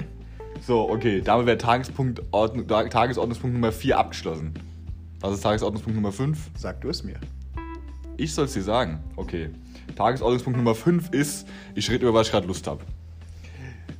So, 0.66 0.90
okay, 0.90 1.22
damit 1.24 1.46
wäre 1.46 1.58
Tagespunkt, 1.58 2.22
Ordnung, 2.32 2.68
Tag- 2.68 2.90
Tagesordnungspunkt 2.90 3.54
Nummer 3.54 3.72
4 3.72 4.00
abgeschlossen. 4.00 4.54
Was 5.20 5.34
ist 5.36 5.42
Tagesordnungspunkt 5.42 5.96
Nummer 5.96 6.12
5? 6.12 6.50
Sag 6.58 6.82
du 6.82 6.90
es 6.90 7.04
mir. 7.04 7.16
Ich 8.18 8.34
soll 8.34 8.46
es 8.46 8.54
dir 8.54 8.64
sagen. 8.64 9.00
Okay. 9.16 9.50
Tagesordnungspunkt 9.96 10.58
Nummer 10.58 10.76
5 10.76 11.10
ist, 11.12 11.48
ich 11.74 11.90
rede 11.90 12.08
über 12.08 12.14
was 12.14 12.28
ich 12.28 12.32
gerade 12.32 12.48
Lust 12.48 12.66
habe. 12.68 12.82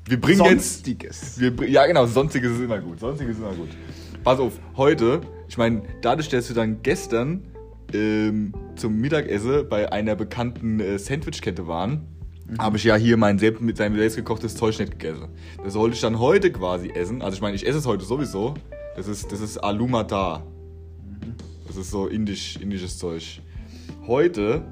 Wir 0.08 0.20
bringen 0.20 0.44
jetzt. 0.46 0.74
Sonstiges. 0.84 1.40
Wir, 1.40 1.56
br- 1.56 1.66
ja, 1.68 1.86
genau, 1.88 2.06
sonstiges 2.06 2.52
ist 2.54 2.62
immer 2.62 2.80
gut. 2.80 3.00
Sonstiges 3.00 3.38
ist 3.38 3.42
immer 3.42 3.54
gut. 3.54 3.70
Pass 4.24 4.40
auf, 4.40 4.54
heute, 4.78 5.22
ich 5.48 5.58
meine, 5.58 5.84
dadurch, 6.02 6.30
dass 6.30 6.48
wir 6.50 6.56
dann 6.56 6.82
gestern 6.84 7.44
ähm, 7.94 8.54
zum 8.76 9.00
Mittagessen 9.00 9.68
bei 9.70 9.92
einer 9.92 10.16
bekannten 10.16 10.80
äh, 10.80 10.98
Sandwichkette 11.00 11.68
waren, 11.68 12.08
habe 12.60 12.78
ich 12.78 12.84
ja 12.84 12.96
hier 12.96 13.18
mein 13.18 13.40
selbst, 13.40 13.62
mit 13.62 13.78
seinem 13.78 13.96
selbst 13.96 14.16
gekochtes 14.16 14.56
Zeug 14.56 14.78
nicht 14.80 14.92
gegessen. 15.00 15.30
Das 15.64 15.74
wollte 15.74 15.96
ich 15.96 16.02
dann 16.02 16.20
heute 16.20 16.52
quasi 16.52 16.90
essen. 16.90 17.22
Also 17.24 17.36
ich 17.36 17.42
meine, 17.42 17.56
ich 17.56 17.66
esse 17.68 17.80
es 17.80 17.88
heute 17.88 18.06
sowieso. 18.06 18.54
Das 18.96 19.08
ist, 19.08 19.32
das 19.32 19.42
ist 19.42 19.58
Aloo 19.58 19.88
Matar. 19.88 20.46
Das 21.68 21.76
ist 21.78 21.90
so 21.90 22.08
indisch, 22.08 22.58
indisches 22.58 22.98
Zeug. 23.00 23.42
Heute 24.08 24.64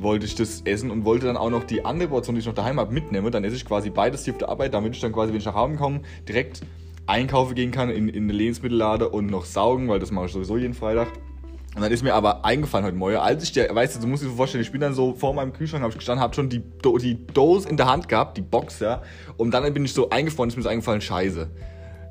wollte 0.00 0.26
ich 0.26 0.34
das 0.34 0.62
essen 0.62 0.90
und 0.90 1.04
wollte 1.04 1.26
dann 1.26 1.36
auch 1.36 1.50
noch 1.50 1.64
die 1.64 1.84
andere 1.84 2.08
Portion, 2.08 2.34
die 2.34 2.40
ich 2.40 2.46
noch 2.46 2.54
daheim 2.54 2.78
habe, 2.78 2.92
mitnehmen. 2.92 3.30
Dann 3.32 3.44
esse 3.44 3.56
ich 3.56 3.64
quasi 3.64 3.90
beides 3.90 4.24
hier 4.24 4.34
auf 4.34 4.38
der 4.38 4.48
Arbeit, 4.48 4.74
damit 4.74 4.94
ich 4.94 5.00
dann 5.00 5.12
quasi, 5.12 5.32
wenn 5.32 5.38
ich 5.38 5.44
nach 5.44 5.54
Hause 5.54 5.76
komme, 5.76 6.02
direkt 6.28 6.62
einkaufen 7.06 7.54
gehen 7.54 7.70
kann 7.70 7.90
in, 7.90 8.08
in 8.08 8.24
eine 8.24 8.32
Lebensmittellade 8.32 9.08
und 9.08 9.26
noch 9.26 9.44
saugen, 9.44 9.88
weil 9.88 9.98
das 9.98 10.10
mache 10.10 10.26
ich 10.26 10.32
sowieso 10.32 10.56
jeden 10.56 10.74
Freitag. 10.74 11.08
Und 11.74 11.82
dann 11.82 11.92
ist 11.92 12.02
mir 12.02 12.14
aber 12.14 12.44
eingefallen 12.44 12.86
heute 12.86 12.96
Morgen, 12.96 13.16
als 13.16 13.42
ich 13.44 13.52
der, 13.52 13.74
weißt 13.74 13.96
du, 13.96 14.00
du 14.00 14.06
musst 14.08 14.22
dir 14.22 14.28
so 14.28 14.34
vorstellen, 14.34 14.62
ich 14.62 14.72
bin 14.72 14.80
dann 14.80 14.94
so 14.94 15.14
vor 15.14 15.32
meinem 15.34 15.52
Kühlschrank, 15.52 15.82
habe 15.82 15.92
ich 15.92 15.98
gestanden, 15.98 16.22
habe 16.22 16.34
schon 16.34 16.48
die, 16.48 16.62
Do 16.82 16.98
die 16.98 17.26
Dose 17.26 17.68
in 17.68 17.76
der 17.76 17.86
Hand 17.86 18.08
gehabt, 18.08 18.36
die 18.36 18.42
Box, 18.42 18.80
ja. 18.80 19.02
Und 19.36 19.52
dann 19.52 19.72
bin 19.72 19.84
ich 19.84 19.92
so 19.92 20.10
eingefroren, 20.10 20.48
ist 20.48 20.56
mir 20.56 20.62
so 20.62 20.68
eingefallen, 20.68 21.00
scheiße. 21.00 21.48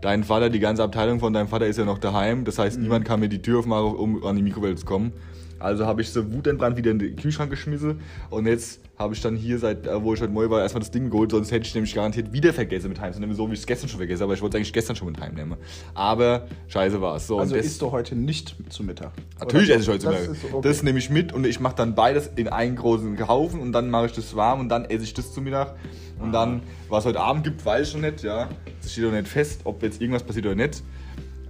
Dein 0.01 0.23
Vater, 0.23 0.49
die 0.49 0.59
ganze 0.59 0.83
Abteilung 0.83 1.19
von 1.19 1.33
deinem 1.33 1.47
Vater 1.47 1.65
ist 1.65 1.77
ja 1.77 1.85
noch 1.85 1.97
daheim. 1.97 2.45
Das 2.45 2.59
heißt, 2.59 2.79
niemand 2.79 3.03
kann 3.03 3.19
mir 3.19 3.29
die 3.29 3.41
Tür 3.41 3.59
aufmachen, 3.59 3.95
um 3.95 4.23
an 4.23 4.35
die 4.35 4.43
Mikrowelle 4.43 4.75
zu 4.75 4.85
kommen. 4.85 5.11
Also 5.59 5.85
habe 5.85 6.01
ich 6.01 6.09
so 6.09 6.31
wutentbrannt 6.31 6.77
wieder 6.77 6.91
in 6.91 6.99
den 6.99 7.15
Kühlschrank 7.15 7.49
geschmissen. 7.49 8.01
Und 8.29 8.45
jetzt 8.45 8.81
habe 8.97 9.13
ich 9.13 9.21
dann 9.21 9.35
hier, 9.35 9.59
seit 9.59 9.85
äh, 9.85 10.03
wo 10.03 10.13
ich 10.13 10.21
heute 10.21 10.31
Morgen 10.31 10.49
war, 10.49 10.61
erstmal 10.61 10.79
das 10.81 10.91
Ding 10.91 11.09
geholt. 11.09 11.31
Sonst 11.31 11.51
hätte 11.51 11.67
ich 11.67 11.73
nämlich 11.75 11.93
garantiert 11.93 12.33
wieder 12.33 12.53
vergessen 12.53 12.89
mit 12.89 12.99
heimzunehmen. 12.99 13.35
So 13.35 13.47
wie 13.49 13.53
ich 13.53 13.59
es 13.59 13.65
gestern 13.67 13.89
schon 13.89 13.97
vergessen 13.97 14.21
habe. 14.21 14.29
Aber 14.29 14.33
ich 14.35 14.41
wollte 14.41 14.57
es 14.57 14.59
eigentlich 14.59 14.73
gestern 14.73 14.95
schon 14.95 15.07
mit 15.07 15.19
heimnehmen. 15.19 15.57
Aber 15.93 16.47
scheiße 16.67 17.01
war 17.01 17.15
es. 17.15 17.27
So, 17.27 17.39
Also 17.39 17.55
isst 17.55 17.81
du 17.81 17.91
heute 17.91 18.15
nicht 18.15 18.55
zu 18.69 18.83
Mittag? 18.83 19.11
Natürlich 19.39 19.69
esse 19.69 19.81
ich 19.81 19.89
heute 19.89 20.05
das 20.05 20.27
Mittag. 20.27 20.53
okay. 20.53 20.67
Das 20.67 20.83
nehme 20.83 20.99
ich 20.99 21.09
mit 21.09 21.33
und 21.33 21.45
ich 21.45 21.59
mache 21.59 21.75
dann 21.75 21.95
beides 21.95 22.29
in 22.35 22.47
einen 22.47 22.75
großen 22.75 23.27
Haufen 23.27 23.59
und 23.59 23.71
dann 23.71 23.89
mache 23.89 24.07
ich 24.07 24.13
das 24.13 24.35
warm 24.35 24.59
und 24.59 24.69
dann 24.69 24.85
esse 24.85 25.03
ich 25.03 25.13
das 25.13 25.33
zu 25.33 25.41
Mittag. 25.41 25.75
Und 26.19 26.31
dann, 26.31 26.61
was 26.89 27.05
heute 27.05 27.19
Abend 27.19 27.43
gibt, 27.43 27.63
weiß 27.63 27.89
ich 27.89 27.93
noch 27.93 28.01
nicht, 28.01 28.23
ja. 28.23 28.49
Es 28.83 28.91
steht 28.91 29.03
noch 29.03 29.11
nicht 29.11 29.27
fest, 29.27 29.61
ob 29.65 29.83
jetzt 29.83 30.01
irgendwas 30.01 30.23
passiert 30.23 30.47
oder 30.47 30.55
nicht. 30.55 30.81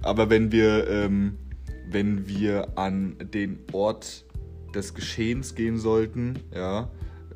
Aber 0.02 0.28
wenn 0.28 0.52
wir, 0.52 0.86
ähm, 0.88 1.36
wenn 1.90 2.26
wir 2.28 2.76
an 2.78 3.16
den 3.32 3.58
Ort 3.72 4.24
des 4.74 4.94
Geschehens 4.94 5.54
gehen 5.54 5.78
sollten, 5.78 6.38
ja, 6.54 6.90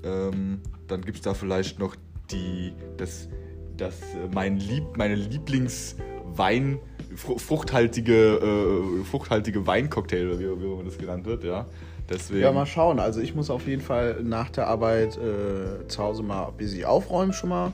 ähm, 0.05 0.61
dann 0.89 1.01
gibt 1.03 1.19
es 1.19 1.23
da 1.23 1.35
vielleicht 1.35 1.79
noch 1.79 1.97
die, 2.31 2.73
das, 2.97 3.29
das, 3.77 4.01
äh, 4.15 4.29
mein 4.35 4.59
Lieb, 4.59 4.85
meine 4.97 5.15
Lieblingswein, 5.15 6.79
fru- 7.17 7.39
fruchthaltige, 7.39 8.35
äh, 8.37 9.05
fruchthaltige 9.05 9.67
Weincocktail, 9.67 10.39
wie, 10.39 10.45
wie 10.61 10.65
immer 10.73 10.85
das 10.85 10.99
genannt 10.99 11.25
wird, 11.27 11.45
ja. 11.45 11.67
Deswegen, 12.11 12.43
Ja, 12.43 12.53
mal 12.53 12.67
schauen. 12.67 12.99
Also 12.99 13.21
ich 13.21 13.35
muss 13.35 13.49
auf 13.49 13.67
jeden 13.67 13.81
Fall 13.81 14.23
nach 14.23 14.51
der 14.51 14.67
Arbeit 14.67 15.17
äh, 15.17 15.87
zu 15.89 16.03
Hause 16.03 16.23
mal 16.23 16.49
ein 16.49 16.57
bisschen 16.57 16.85
aufräumen 16.85 17.33
schon 17.33 17.49
mal. 17.51 17.73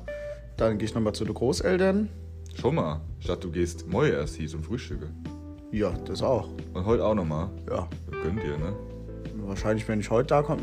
Dann 0.57 0.79
gehe 0.79 0.87
ich 0.87 0.95
nochmal 0.95 1.15
zu 1.15 1.25
den 1.25 1.35
Großeltern. 1.35 2.09
schon 2.55 2.75
mal. 2.75 3.01
Dachte, 3.27 3.47
du 3.47 3.51
gehst 3.53 3.89
morgen 3.89 4.13
erst 4.13 4.37
hier 4.37 4.47
zum 4.49 4.63
Frühstück. 4.63 5.01
Ja, 5.71 5.93
das 6.07 6.23
auch. 6.23 6.49
Und 6.75 6.85
heute 6.87 7.05
auch 7.05 7.15
nochmal. 7.15 7.49
Ja, 7.71 7.89
Gönnt 8.23 8.43
ihr, 8.43 8.57
ne? 8.59 8.73
wahrscheinlich, 9.47 9.87
wenn 9.89 10.01
ich 10.01 10.11
heute 10.11 10.29
da 10.29 10.43
komme. 10.43 10.63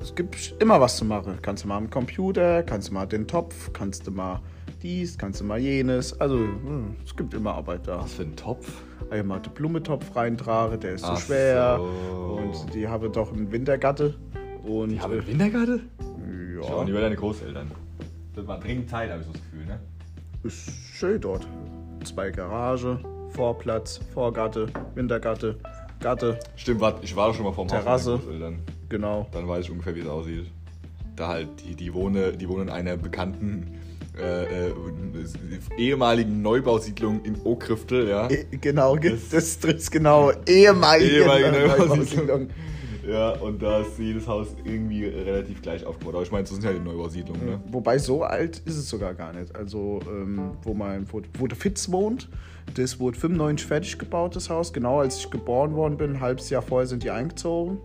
Es 0.00 0.14
gibt 0.14 0.54
immer 0.60 0.80
was 0.80 0.96
zu 0.96 1.04
machen. 1.04 1.38
Kannst 1.42 1.64
du 1.64 1.68
mal 1.68 1.76
am 1.76 1.90
Computer, 1.90 2.62
kannst 2.62 2.88
du 2.88 2.94
mal 2.94 3.06
den 3.06 3.26
Topf, 3.26 3.72
kannst 3.72 4.06
du 4.06 4.10
mal 4.10 4.40
dies, 4.82 5.18
kannst 5.18 5.40
du 5.40 5.44
mal 5.44 5.58
jenes. 5.58 6.18
Also, 6.20 6.36
hm, 6.36 6.96
es 7.04 7.14
gibt 7.16 7.34
immer 7.34 7.54
Arbeit 7.54 7.86
da. 7.86 7.98
Was 8.00 8.14
für 8.14 8.22
ein 8.22 8.36
Topf. 8.36 8.82
Einmal 9.10 9.40
den 9.40 9.52
Blumentopf 9.52 10.14
reintrage, 10.16 10.78
der 10.78 10.94
ist 10.94 11.04
Ach 11.04 11.16
so 11.16 11.26
schwer. 11.26 11.78
so. 11.78 12.40
Und 12.42 12.74
die 12.74 12.88
habe 12.88 13.10
doch 13.10 13.32
einen 13.32 13.50
Wintergatte. 13.52 14.14
Und 14.66 14.90
Die 14.90 15.00
haben 15.00 15.12
einen 15.12 15.26
Wintergarten? 15.26 15.90
äh, 16.00 16.62
Schau, 16.62 16.78
ja, 16.78 16.84
die 16.84 16.90
über 16.92 17.00
deine 17.00 17.16
Großeltern. 17.16 17.70
Das 18.34 18.46
war 18.46 18.58
dringend 18.58 18.88
Zeit, 18.88 19.10
habe 19.10 19.20
ich 19.20 19.26
so 19.26 19.32
das 19.32 19.42
Gefühl, 19.42 19.66
ne? 19.66 19.78
ist 20.44 20.70
schön 20.94 21.20
dort. 21.20 21.46
Zwei 22.04 22.30
Garage, 22.30 22.98
Vorplatz, 23.34 24.00
Vorgatte, 24.12 24.66
Wintergatte. 24.94 25.56
Gatte, 26.00 26.38
Stimmt, 26.56 26.80
warte, 26.80 27.02
ich 27.04 27.16
war 27.16 27.28
doch 27.28 27.34
schon 27.34 27.44
mal 27.46 27.52
vorm 27.52 27.68
Terrasse. 27.68 28.12
Haus 28.14 28.20
Großeltern. 28.24 28.58
genau. 28.90 29.26
Dann 29.32 29.48
weiß 29.48 29.64
ich 29.64 29.70
ungefähr, 29.70 29.94
wie 29.94 30.00
es 30.00 30.06
aussieht. 30.08 30.46
Da 31.16 31.28
halt, 31.28 31.48
die, 31.64 31.74
die, 31.76 31.94
wohne, 31.94 32.32
die 32.32 32.48
wohnen 32.48 32.68
in 32.68 32.70
einer 32.70 32.96
bekannten 32.96 33.78
äh, 34.20 34.66
äh, 34.68 34.72
ehemaligen 35.78 36.42
Neubausiedlung 36.42 37.24
in 37.24 37.36
Okriftel, 37.44 38.08
ja. 38.08 38.28
E 38.30 38.44
genau, 38.60 38.96
ge- 38.96 39.16
das 39.30 39.58
trifft 39.58 39.90
genau 39.90 40.30
ehemalige, 40.46 41.20
Ehemalige 41.22 41.52
Neubausiedlung. 41.52 41.88
Neubausiedlung. 42.26 42.48
Ja, 43.06 43.30
und 43.32 43.62
da 43.62 43.80
ist 43.80 43.98
jedes 43.98 44.26
Haus 44.26 44.48
irgendwie 44.64 45.04
relativ 45.06 45.62
gleich 45.62 45.84
aufgebaut. 45.84 46.14
Aber 46.14 46.22
ich 46.22 46.32
meine, 46.32 46.44
das 46.44 46.52
sind 46.52 46.64
ja 46.64 46.72
die 46.72 46.80
Neubausiedlungen, 46.80 47.44
ne? 47.44 47.60
Wobei 47.70 47.98
so 47.98 48.22
alt 48.22 48.58
ist 48.64 48.76
es 48.76 48.88
sogar 48.88 49.14
gar 49.14 49.32
nicht. 49.32 49.54
Also, 49.54 50.00
ähm, 50.08 50.52
wo, 50.62 50.74
mein, 50.74 51.06
wo, 51.12 51.20
wo 51.38 51.46
der 51.46 51.56
Fitz 51.56 51.90
wohnt, 51.90 52.28
das 52.74 52.98
wurde 52.98 53.18
95 53.18 53.66
fertig 53.66 53.98
gebaut, 53.98 54.36
das 54.36 54.48
Haus. 54.48 54.72
Genau 54.72 55.00
als 55.00 55.18
ich 55.18 55.30
geboren 55.30 55.74
worden 55.74 55.96
bin, 55.96 56.12
ein 56.12 56.20
halbes 56.20 56.50
Jahr 56.50 56.62
vorher 56.62 56.86
sind 56.86 57.02
die 57.02 57.10
eingezogen. 57.10 57.78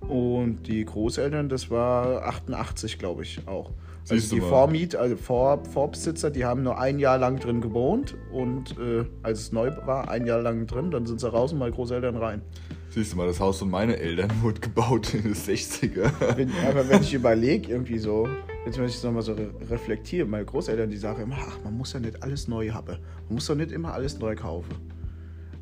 Und 0.00 0.66
die 0.66 0.84
Großeltern, 0.84 1.48
das 1.48 1.70
war 1.70 2.24
88, 2.24 2.98
glaube 2.98 3.22
ich, 3.22 3.46
auch. 3.46 3.70
Also 4.02 4.14
Siehst 4.14 4.32
du 4.32 4.36
die 4.36 4.40
mal. 4.40 4.48
Vormiet, 4.48 4.96
also 4.96 5.16
Vor, 5.16 5.62
Vorbesitzer, 5.64 6.30
die 6.30 6.44
haben 6.44 6.62
nur 6.62 6.78
ein 6.78 6.98
Jahr 6.98 7.18
lang 7.18 7.38
drin 7.38 7.60
gewohnt 7.60 8.16
und 8.32 8.78
äh, 8.78 9.04
als 9.22 9.40
es 9.40 9.52
neu 9.52 9.70
war, 9.84 10.08
ein 10.08 10.26
Jahr 10.26 10.40
lang 10.40 10.66
drin, 10.66 10.90
dann 10.90 11.06
sind 11.06 11.20
sie 11.20 11.30
raus 11.30 11.52
und 11.52 11.58
meine 11.58 11.72
Großeltern 11.72 12.16
rein. 12.16 12.42
Siehst 12.90 13.12
du 13.12 13.16
mal, 13.16 13.28
das 13.28 13.38
Haus 13.38 13.60
von 13.60 13.70
meinen 13.70 13.94
Eltern 13.94 14.30
wurde 14.42 14.60
gebaut 14.60 15.14
in 15.14 15.22
den 15.22 15.34
60er. 15.34 16.10
Wenn, 16.36 16.50
aber 16.68 16.88
wenn 16.88 17.02
ich 17.02 17.14
überlege, 17.14 17.70
irgendwie 17.70 17.98
so, 17.98 18.28
jetzt 18.66 18.78
wenn 18.78 18.86
ich 18.86 18.96
es 18.96 19.04
nochmal 19.04 19.22
so 19.22 19.32
re 19.34 19.48
reflektiere, 19.70 20.26
meine 20.26 20.44
Großeltern, 20.44 20.90
die 20.90 20.96
sagen 20.96 21.22
immer, 21.22 21.36
ach, 21.38 21.58
man 21.62 21.76
muss 21.76 21.92
ja 21.92 22.00
nicht 22.00 22.20
alles 22.20 22.48
neu 22.48 22.70
haben. 22.70 22.98
Man 23.26 23.34
muss 23.34 23.46
doch 23.46 23.54
nicht 23.54 23.70
immer 23.70 23.94
alles 23.94 24.18
neu 24.18 24.34
kaufen. 24.34 24.74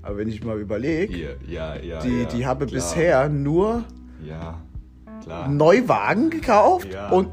Aber 0.00 0.16
wenn 0.16 0.28
ich 0.28 0.42
mal 0.42 0.58
überlege, 0.58 1.36
ja, 1.46 1.76
ja. 1.76 2.00
die, 2.00 2.20
ja, 2.20 2.24
die 2.24 2.46
habe 2.46 2.64
bisher 2.64 3.28
nur 3.28 3.84
Ja, 4.26 4.62
klar. 5.22 5.48
Neuwagen 5.48 6.30
gekauft 6.30 6.88
und 7.10 7.28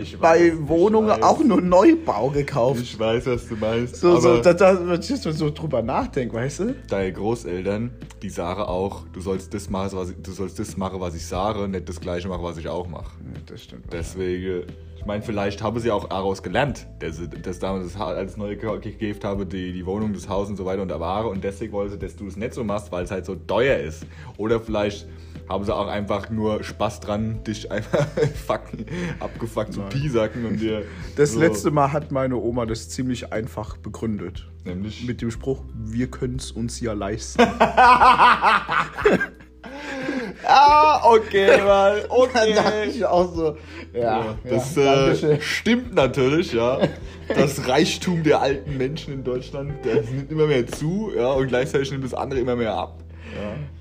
Ich 0.00 0.18
bei 0.18 0.50
weiß, 0.52 0.68
Wohnungen 0.68 1.08
weiß. 1.08 1.22
auch 1.22 1.42
nur 1.42 1.60
Neubau 1.60 2.30
gekauft. 2.30 2.80
Ich 2.82 2.98
weiß, 2.98 3.26
was 3.26 3.48
du 3.48 3.56
meinst. 3.56 3.96
So, 3.96 4.18
so, 4.20 4.38
da, 4.40 4.52
da, 4.52 4.78
wenn 4.88 5.00
ich 5.00 5.06
so 5.08 5.50
drüber 5.50 5.82
nachdenke, 5.82 6.34
weißt 6.34 6.60
du? 6.60 6.74
deine 6.88 7.12
Großeltern, 7.12 7.90
die 8.22 8.30
sagen 8.30 8.62
auch, 8.62 9.04
du 9.12 9.20
sollst 9.20 9.52
das 9.54 9.68
machen, 9.70 9.96
was 9.98 10.10
ich, 10.10 10.16
du 10.22 10.30
sollst 10.32 10.58
das 10.58 10.76
machen, 10.76 11.00
was 11.00 11.14
ich 11.14 11.26
sage, 11.26 11.66
nicht 11.68 11.88
das 11.88 12.00
gleiche 12.00 12.28
machen, 12.28 12.42
was 12.42 12.58
ich 12.58 12.68
auch 12.68 12.88
mache. 12.88 13.12
Ja, 13.34 13.40
das 13.46 13.62
stimmt. 13.62 13.84
Deswegen, 13.92 14.64
ich 14.96 15.06
meine, 15.06 15.22
vielleicht 15.22 15.62
haben 15.62 15.78
sie 15.80 15.90
auch 15.90 16.08
daraus 16.08 16.42
gelernt, 16.42 16.86
dass 16.98 17.16
sie 17.16 17.28
das 17.28 17.58
damals 17.58 17.96
als 17.96 18.36
neu 18.36 18.56
ge- 18.56 18.80
gegeben 18.80 19.20
habe, 19.22 19.46
die, 19.46 19.72
die 19.72 19.86
Wohnung, 19.86 20.12
das 20.12 20.28
Haus 20.28 20.48
und 20.48 20.56
so 20.56 20.64
weiter 20.64 20.82
und 20.82 20.88
der 20.88 21.00
Ware 21.00 21.28
und 21.28 21.42
deswegen 21.44 21.72
wollen 21.72 21.90
sie, 21.90 21.98
dass 21.98 22.16
du 22.16 22.26
es 22.26 22.36
nicht 22.36 22.54
so 22.54 22.64
machst, 22.64 22.90
weil 22.92 23.04
es 23.04 23.10
halt 23.10 23.24
so 23.26 23.34
teuer 23.34 23.78
ist. 23.78 24.04
Oder 24.36 24.60
vielleicht 24.60 25.06
haben 25.48 25.64
sie 25.64 25.74
auch 25.74 25.88
einfach 25.88 26.30
nur 26.30 26.62
Spaß 26.62 27.00
dran, 27.00 27.42
dich 27.44 27.70
einfach 27.70 28.06
fucken, 28.46 28.86
abgefuckt 29.20 29.72
zu 29.72 29.80
piesacken 29.82 30.44
und 30.44 30.60
dir. 30.60 30.82
Das 31.16 31.32
so, 31.32 31.40
letzte 31.40 31.70
Mal 31.70 31.92
hat 31.92 32.12
meine 32.12 32.36
Oma 32.36 32.66
das 32.66 32.88
ziemlich 32.88 33.32
einfach 33.32 33.76
begründet. 33.76 34.48
Nämlich. 34.64 35.06
Mit 35.06 35.22
dem 35.22 35.30
Spruch, 35.30 35.62
wir 35.74 36.10
können 36.10 36.36
es 36.36 36.50
uns 36.50 36.80
ja 36.80 36.92
leisten. 36.92 37.42
ah, 40.44 41.00
okay, 41.04 41.62
mal, 41.62 42.06
Dann 42.34 42.54
dachte 42.54 42.84
ich 42.90 43.04
auch 43.04 43.34
so, 43.34 43.56
ja, 43.94 44.00
Ja, 44.00 44.38
das 44.44 44.76
ja, 44.76 45.08
äh, 45.10 45.40
stimmt 45.40 45.94
natürlich, 45.94 46.52
ja. 46.52 46.80
Das 47.28 47.66
Reichtum 47.66 48.22
der 48.22 48.40
alten 48.40 48.76
Menschen 48.76 49.12
in 49.14 49.24
Deutschland, 49.24 49.72
das 49.84 50.10
nimmt 50.10 50.30
immer 50.30 50.46
mehr 50.46 50.66
zu, 50.66 51.12
ja, 51.14 51.32
und 51.32 51.48
gleichzeitig 51.48 51.90
nimmt 51.90 52.04
das 52.04 52.14
andere 52.14 52.40
immer 52.40 52.56
mehr 52.56 52.74
ab. 52.74 53.02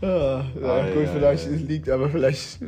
Ja. 0.02 0.08
Ja, 0.08 0.46
ja, 0.62 0.68
Ah, 0.68 0.86
gut, 0.94 1.08
vielleicht 1.14 1.50
liegt, 1.68 1.90
aber 1.90 2.10
vielleicht 2.10 2.60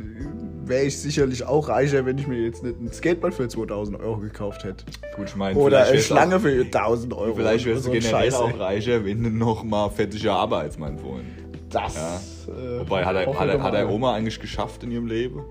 wäre 0.64 0.84
ich 0.84 0.98
sicherlich 0.98 1.44
auch 1.44 1.68
reicher, 1.68 2.04
wenn 2.06 2.18
ich 2.18 2.26
mir 2.26 2.38
jetzt 2.44 2.62
nicht 2.62 2.80
ein 2.80 2.92
Skateboard 2.92 3.34
für 3.34 3.48
2000 3.48 4.00
Euro 4.00 4.18
gekauft 4.18 4.64
hätte. 4.64 4.84
Gut, 5.16 5.28
ich 5.28 5.36
meine, 5.36 5.58
Oder 5.58 5.84
eine 5.86 5.98
Schlange 6.00 6.40
für 6.40 6.50
1000 6.50 7.12
Euro. 7.14 7.32
Auch, 7.32 7.36
vielleicht 7.36 7.66
wärst 7.66 7.80
du 7.86 7.90
So 7.90 7.90
ein 7.92 8.00
generell 8.00 8.30
Scheiß, 8.30 8.34
auch 8.34 8.58
reicher, 8.58 9.04
wenn 9.04 9.22
du 9.22 9.30
noch 9.30 9.62
mal 9.64 9.90
40 9.90 10.22
Jahre 10.22 10.40
Arbeitsmann 10.40 10.98
vorhin. 10.98 11.26
Das. 11.68 11.94
Ja. 11.94 12.54
äh, 12.54 12.80
Wobei, 12.80 13.04
hat, 13.04 13.14
er, 13.16 13.38
hat, 13.38 13.48
er, 13.48 13.62
hat 13.62 13.74
er 13.74 13.88
Oma 13.90 14.14
eigentlich 14.14 14.40
geschafft 14.40 14.82
in 14.82 14.90
ihrem 14.90 15.06
Leben? 15.06 15.42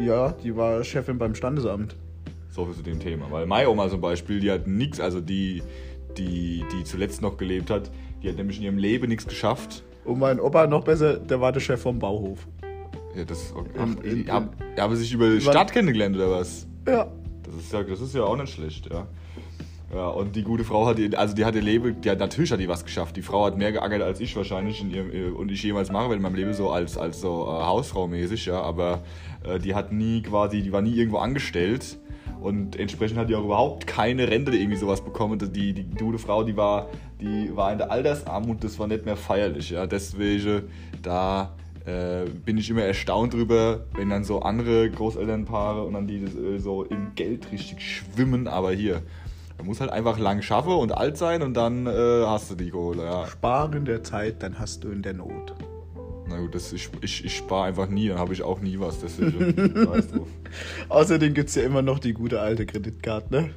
Ja, 0.00 0.32
die 0.32 0.56
war 0.56 0.82
Chefin 0.84 1.18
beim 1.18 1.34
Standesamt. 1.34 1.96
So 2.50 2.64
viel 2.64 2.74
zu 2.74 2.82
dem 2.82 3.00
Thema. 3.00 3.26
Weil 3.30 3.44
meine 3.46 3.68
Oma 3.68 3.88
zum 3.90 4.00
Beispiel, 4.00 4.40
die 4.40 4.50
hat 4.50 4.66
nichts, 4.66 5.00
also 5.00 5.20
die, 5.20 5.62
die, 6.16 6.64
die 6.72 6.84
zuletzt 6.84 7.20
noch 7.20 7.36
gelebt 7.36 7.68
hat, 7.70 7.90
die 8.22 8.28
hat 8.30 8.36
nämlich 8.36 8.56
in 8.58 8.64
ihrem 8.64 8.78
Leben 8.78 9.08
nichts 9.08 9.26
geschafft. 9.26 9.82
Und 10.06 10.18
mein 10.18 10.40
Opa 10.40 10.66
noch 10.66 10.84
besser, 10.84 11.16
der 11.18 11.40
war 11.40 11.52
der 11.52 11.60
Chef 11.60 11.80
vom 11.82 11.98
Bauhof. 11.98 12.46
Ja, 13.16 13.24
das, 13.24 13.52
okay. 13.54 13.70
In- 13.74 13.80
Ach, 13.98 14.04
in- 14.04 14.24
die 14.24 14.30
haben, 14.30 14.48
die 14.76 14.80
haben 14.80 14.96
sich 14.96 15.12
über 15.12 15.28
die 15.30 15.40
Stadt 15.40 15.72
kennengelernt 15.72 16.16
oder 16.16 16.30
was? 16.30 16.66
Ja. 16.86 17.08
Das 17.42 17.54
ist 17.56 17.72
ja, 17.72 17.82
das 17.82 18.00
ist 18.00 18.14
ja 18.14 18.22
auch 18.24 18.36
nicht 18.36 18.52
schlecht, 18.52 18.88
ja. 18.92 19.06
Ja, 19.94 20.08
und 20.08 20.34
die 20.34 20.42
gute 20.42 20.64
Frau 20.64 20.84
hat, 20.86 20.98
ihr- 20.98 21.16
also 21.18 21.34
die 21.34 21.44
hat 21.44 21.54
ihr 21.54 21.62
Leben, 21.62 22.00
die 22.00 22.10
hat, 22.10 22.18
natürlich 22.18 22.50
hat 22.52 22.58
die 22.60 22.68
was 22.68 22.84
geschafft. 22.84 23.16
Die 23.16 23.22
Frau 23.22 23.46
hat 23.46 23.56
mehr 23.56 23.70
geackert 23.72 24.02
als 24.02 24.20
ich 24.20 24.34
wahrscheinlich 24.36 24.80
in 24.82 24.90
ihrem, 24.90 25.34
und 25.36 25.50
ich 25.50 25.62
jemals 25.62 25.90
mache 25.90 26.04
werde 26.04 26.16
in 26.16 26.22
meinem 26.22 26.34
Leben 26.34 26.52
so 26.54 26.70
als, 26.70 26.98
als 26.98 27.20
so 27.20 27.44
äh, 27.44 27.62
Hausfrau 27.62 28.06
mäßig, 28.08 28.46
ja. 28.46 28.60
Aber 28.60 29.02
äh, 29.44 29.58
die 29.60 29.74
hat 29.74 29.92
nie 29.92 30.22
quasi, 30.22 30.60
die 30.62 30.72
war 30.72 30.82
nie 30.82 30.94
irgendwo 30.94 31.18
angestellt 31.18 31.98
und 32.46 32.76
entsprechend 32.78 33.18
hat 33.18 33.28
die 33.28 33.34
auch 33.34 33.44
überhaupt 33.44 33.88
keine 33.88 34.28
Rente 34.28 34.52
irgendwie 34.52 34.76
sowas 34.76 35.00
bekommen. 35.00 35.36
Die, 35.52 35.72
die 35.72 35.84
gute 35.98 36.18
Frau, 36.18 36.44
die 36.44 36.56
war, 36.56 36.88
die 37.20 37.50
war 37.56 37.72
in 37.72 37.78
der 37.78 37.90
Altersarmut, 37.90 38.62
das 38.62 38.78
war 38.78 38.86
nicht 38.86 39.04
mehr 39.04 39.16
feierlich, 39.16 39.70
ja. 39.70 39.84
Deswegen, 39.88 40.62
da 41.02 41.56
äh, 41.84 42.24
bin 42.44 42.56
ich 42.56 42.70
immer 42.70 42.82
erstaunt 42.82 43.34
drüber, 43.34 43.86
wenn 43.94 44.10
dann 44.10 44.22
so 44.22 44.42
andere 44.42 44.88
Großelternpaare 44.88 45.82
und 45.82 45.94
dann 45.94 46.06
die 46.06 46.22
äh, 46.22 46.58
so 46.58 46.84
im 46.84 47.16
Geld 47.16 47.50
richtig 47.50 47.80
schwimmen, 47.80 48.46
aber 48.46 48.70
hier. 48.70 49.02
Man 49.58 49.66
muss 49.66 49.80
halt 49.80 49.90
einfach 49.90 50.16
lang 50.16 50.40
schaffen 50.40 50.72
und 50.72 50.92
alt 50.92 51.16
sein 51.16 51.42
und 51.42 51.54
dann 51.54 51.88
äh, 51.88 52.26
hast 52.26 52.52
du 52.52 52.54
die 52.54 52.70
Kohle, 52.70 53.02
ja. 53.02 53.26
Sparen 53.26 53.84
der 53.84 54.04
Zeit, 54.04 54.44
dann 54.44 54.60
hast 54.60 54.84
du 54.84 54.90
in 54.90 55.02
der 55.02 55.14
Not. 55.14 55.52
Na 56.28 56.38
gut, 56.40 56.54
das, 56.54 56.72
ich, 56.72 56.88
ich, 57.02 57.24
ich 57.24 57.36
spare 57.36 57.64
einfach 57.66 57.88
nie, 57.88 58.08
dann 58.08 58.18
habe 58.18 58.32
ich 58.32 58.42
auch 58.42 58.60
nie 58.60 58.78
was. 58.80 58.98
Deswegen 59.00 59.88
weißt 59.88 60.14
du. 60.14 60.26
Außerdem 60.88 61.34
gibt 61.34 61.48
es 61.50 61.54
ja 61.54 61.62
immer 61.62 61.82
noch 61.82 61.98
die 62.00 62.12
gute 62.12 62.40
alte 62.40 62.66
Kreditkarte, 62.66 63.32
ne? 63.32 63.50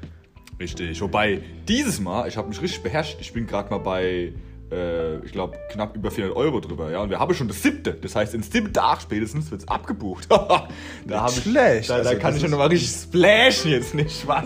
Richtig. 0.59 1.01
Wobei, 1.01 1.41
dieses 1.67 1.99
Mal, 1.99 2.27
ich 2.27 2.37
habe 2.37 2.49
mich 2.49 2.61
richtig 2.61 2.83
beherrscht. 2.83 3.17
Ich 3.21 3.31
bin 3.33 3.47
gerade 3.47 3.69
mal 3.69 3.77
bei, 3.79 4.33
äh, 4.71 5.17
ich 5.25 5.31
glaube, 5.31 5.57
knapp 5.71 5.95
über 5.95 6.11
400 6.11 6.35
Euro 6.37 6.59
drüber. 6.59 6.91
Ja? 6.91 6.99
Und 7.01 7.09
wir 7.09 7.17
haben 7.17 7.33
schon 7.33 7.47
das 7.47 7.63
siebte. 7.63 7.93
Das 7.93 8.13
heißt, 8.15 8.33
in 8.35 8.43
siebten 8.43 8.73
Tag 8.73 9.01
spätestens 9.01 9.49
wird 9.51 9.61
es 9.61 9.67
abgebucht. 9.69 10.27
da 10.29 10.67
hab 11.09 11.29
ich, 11.31 11.43
schlecht. 11.43 11.89
Da, 11.89 12.01
da 12.03 12.09
Also, 12.09 12.21
kann 12.21 12.33
das 12.33 12.35
ich 12.35 12.41
ja 12.41 12.45
ist- 12.47 12.51
nochmal 12.51 12.67
richtig 12.67 12.89
splashen 12.91 13.71
jetzt 13.71 13.95
nicht. 13.95 14.21
Spaß. 14.21 14.45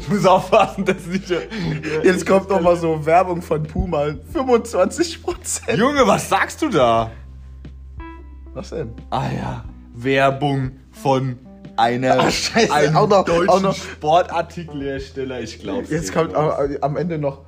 Ich 0.00 0.08
muss 0.08 0.26
aufpassen, 0.26 0.84
dass 0.84 1.06
ich. 1.10 1.30
äh, 1.30 1.38
Jetzt 2.02 2.26
kommt 2.26 2.50
noch 2.50 2.60
mal 2.60 2.76
so 2.76 3.06
Werbung 3.06 3.40
von 3.40 3.62
Puma. 3.62 4.08
25%. 4.34 5.76
Junge, 5.76 6.06
was 6.06 6.28
sagst 6.28 6.60
du 6.62 6.68
da? 6.68 7.10
Was 8.54 8.70
denn? 8.70 8.92
Ah 9.10 9.28
ja, 9.36 9.64
Werbung 9.94 10.72
von 10.92 11.38
einer 11.76 12.18
Ach, 12.20 12.30
scheiße, 12.30 12.72
einem 12.72 12.96
auch 12.96 13.08
noch- 13.08 13.24
deutschen 13.24 13.48
auch 13.50 13.60
noch- 13.60 13.74
Sportartikelhersteller. 13.74 15.40
Ich 15.40 15.58
glaube. 15.60 15.84
Jetzt 15.88 16.12
kommt 16.12 16.34
auch 16.36 16.56
am 16.80 16.96
Ende 16.96 17.18
noch 17.18 17.42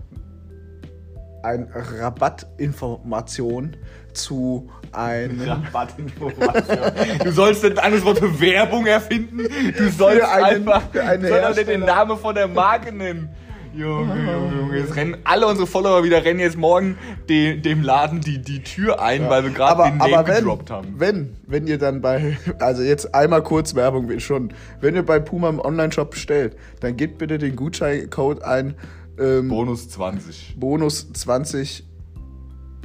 ein 1.44 1.68
Rabattinformation 1.72 3.76
zu 4.12 4.68
einem 4.92 5.40
Rabattinformation. 5.48 6.78
Du 7.22 7.30
sollst 7.30 7.62
nicht 7.62 7.78
ein 7.78 7.84
anderes 7.84 8.04
Wort 8.04 8.18
für 8.18 8.40
Werbung 8.40 8.86
erfinden. 8.86 9.46
Du 9.76 9.88
sollst 9.90 10.24
einen- 10.24 10.68
einfach 10.68 10.82
für 10.90 11.52
nicht 11.54 11.68
den. 11.68 11.80
Namen 11.80 12.18
von 12.18 12.34
der 12.34 12.48
Marke 12.48 12.90
nennen. 12.92 13.28
Junge, 13.76 14.16
Junge, 14.16 14.56
Junge. 14.56 14.78
Jetzt 14.78 14.96
rennen 14.96 15.18
alle 15.24 15.46
unsere 15.46 15.66
Follower 15.66 16.02
wieder, 16.02 16.24
rennen 16.24 16.40
jetzt 16.40 16.56
morgen 16.56 16.96
de, 17.28 17.60
dem 17.60 17.82
Laden 17.82 18.20
die, 18.20 18.40
die 18.40 18.62
Tür 18.62 19.02
ein, 19.02 19.28
weil 19.28 19.44
wir 19.44 19.50
gerade 19.50 19.82
den 19.82 19.98
Name 19.98 20.16
aber 20.16 20.28
wenn, 20.28 20.36
gedroppt 20.36 20.70
haben. 20.70 20.94
wenn, 20.96 21.36
wenn 21.46 21.66
ihr 21.66 21.78
dann 21.78 22.00
bei, 22.00 22.38
also 22.58 22.82
jetzt 22.82 23.14
einmal 23.14 23.42
kurz 23.42 23.74
Werbung 23.74 24.18
schon, 24.18 24.52
wenn 24.80 24.94
ihr 24.94 25.04
bei 25.04 25.18
Puma 25.18 25.50
im 25.50 25.60
Online-Shop 25.60 26.10
bestellt, 26.10 26.56
dann 26.80 26.96
gebt 26.96 27.18
bitte 27.18 27.36
den 27.36 27.54
Gutscheincode 27.54 28.42
ein, 28.42 28.76
ähm, 29.18 29.48
Bonus 29.48 29.90
20. 29.90 30.56
Bonus 30.58 31.12
20 31.12 31.84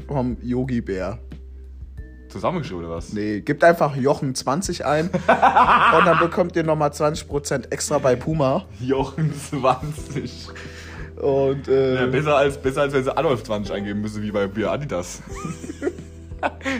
vom 0.08 0.38
Yogi 0.42 0.82
Bär. 0.82 1.20
Zusammengeschrieben 2.28 2.86
oder 2.86 2.96
was? 2.96 3.14
Nee, 3.14 3.42
gebt 3.42 3.64
einfach 3.64 3.96
Jochen 3.96 4.34
20 4.34 4.86
ein 4.86 5.10
und 5.10 6.06
dann 6.06 6.20
bekommt 6.20 6.56
ihr 6.56 6.64
nochmal 6.64 6.90
20% 6.90 7.72
extra 7.72 7.98
bei 7.98 8.16
Puma. 8.16 8.66
Jochen 8.80 9.34
20. 9.34 10.48
Und 11.22 11.68
äh, 11.68 11.96
Ja, 11.96 12.06
besser 12.08 12.36
als, 12.36 12.58
besser 12.58 12.82
als 12.82 12.94
wenn 12.94 13.04
sie 13.04 13.16
Adolf 13.16 13.44
20 13.44 13.74
eingeben 13.74 14.02
müssen, 14.02 14.24
wie 14.24 14.32
bei 14.32 14.48
Bier 14.48 14.72
Adidas. 14.72 15.22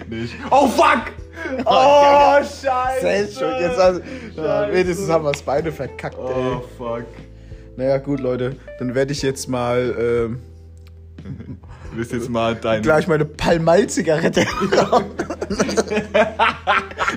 Nicht. 0.10 0.34
Oh 0.50 0.68
fuck! 0.68 1.04
Oh, 1.66 2.36
scheiße! 2.38 3.02
selbst 3.02 3.40
schon. 3.40 3.50
Jetzt 3.60 3.80
also, 3.80 4.02
Scheiße. 4.36 4.74
wenigstens 4.74 5.10
haben 5.10 5.24
wir 5.24 5.32
es 5.32 5.42
beide 5.42 5.72
verkackt, 5.72 6.16
ey. 6.18 6.22
Oh 6.54 6.62
fuck. 6.78 7.06
Naja, 7.78 7.98
gut, 7.98 8.20
Leute, 8.20 8.56
dann 8.80 8.94
werde 8.94 9.12
ich 9.12 9.22
jetzt 9.24 9.48
mal 9.50 9.96
ähm, 10.00 10.40
Du 11.24 11.98
willst 11.98 12.12
jetzt 12.12 12.30
mal 12.30 12.56
dein. 12.56 12.84
gleich 12.84 13.08
meine 13.08 13.26
Palmal-Zigarette 13.26 14.46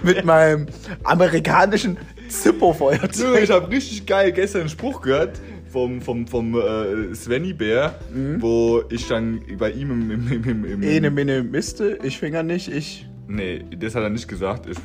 mit 0.02 0.24
meinem 0.24 0.66
amerikanischen 1.04 1.98
Zippo-Feuerzeug. 2.28 3.42
ich 3.42 3.50
habe 3.50 3.68
richtig 3.70 4.06
geil 4.06 4.32
gestern 4.32 4.62
einen 4.62 4.70
Spruch 4.70 5.00
gehört 5.02 5.38
vom, 5.74 6.00
vom, 6.00 6.26
vom 6.28 6.54
äh, 6.54 7.12
Svenny 7.16 7.52
Bär, 7.52 7.98
wo 8.38 8.84
ich 8.90 9.08
dann 9.08 9.40
bei 9.58 9.72
ihm 9.72 9.90
im. 9.90 10.10
im, 10.10 10.32
im, 10.32 10.44
im, 10.44 10.64
im 10.64 10.82
Ene, 10.84 11.10
mene, 11.10 11.42
miste, 11.42 11.98
ich 12.04 12.16
finger 12.16 12.44
nicht, 12.44 12.68
ich... 12.68 13.08
Nee, 13.26 13.64
das 13.76 13.96
hat 13.96 14.04
er 14.04 14.10
nicht 14.10 14.28
gesagt. 14.28 14.68
Ich, 14.68 14.78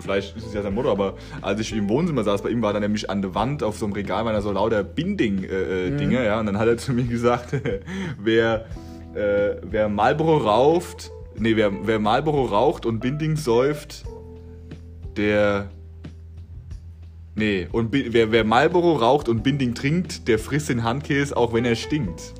vielleicht 0.00 0.36
ist 0.36 0.46
es 0.46 0.52
ja 0.52 0.62
sein 0.62 0.74
Motto, 0.74 0.90
aber 0.90 1.14
als 1.40 1.60
ich 1.60 1.74
im 1.74 1.88
Wohnzimmer 1.88 2.24
saß, 2.24 2.42
bei 2.42 2.50
ihm 2.50 2.60
war 2.60 2.74
da 2.74 2.80
nämlich 2.80 3.08
an 3.08 3.22
der 3.22 3.34
Wand 3.34 3.62
auf 3.62 3.78
so 3.78 3.86
einem 3.86 3.94
Regal 3.94 4.26
waren 4.26 4.34
da 4.34 4.42
so 4.42 4.52
lauter 4.52 4.84
Binding-Dinge, 4.84 6.24
ja. 6.24 6.38
Und 6.40 6.46
dann 6.46 6.58
hat 6.58 6.68
er 6.68 6.76
zu 6.76 6.92
mir 6.92 7.04
gesagt, 7.04 7.54
wer, 8.22 8.66
äh, 9.14 9.56
wer 9.62 9.88
Marlboro 9.88 10.36
raucht, 10.38 11.10
nee, 11.38 11.56
wer, 11.56 11.72
wer 11.86 11.98
Marlboro 12.00 12.44
raucht 12.44 12.84
und 12.84 13.00
Binding 13.00 13.36
säuft, 13.36 14.04
der. 15.16 15.70
Nee, 17.36 17.66
und 17.72 17.92
wer, 17.92 18.30
wer 18.30 18.44
Marlboro 18.44 18.96
raucht 18.96 19.28
und 19.28 19.42
Binding 19.42 19.74
trinkt, 19.74 20.28
der 20.28 20.38
frisst 20.38 20.68
den 20.68 20.84
Handkäse, 20.84 21.36
auch 21.36 21.52
wenn 21.52 21.64
er 21.64 21.74
stinkt. 21.74 22.34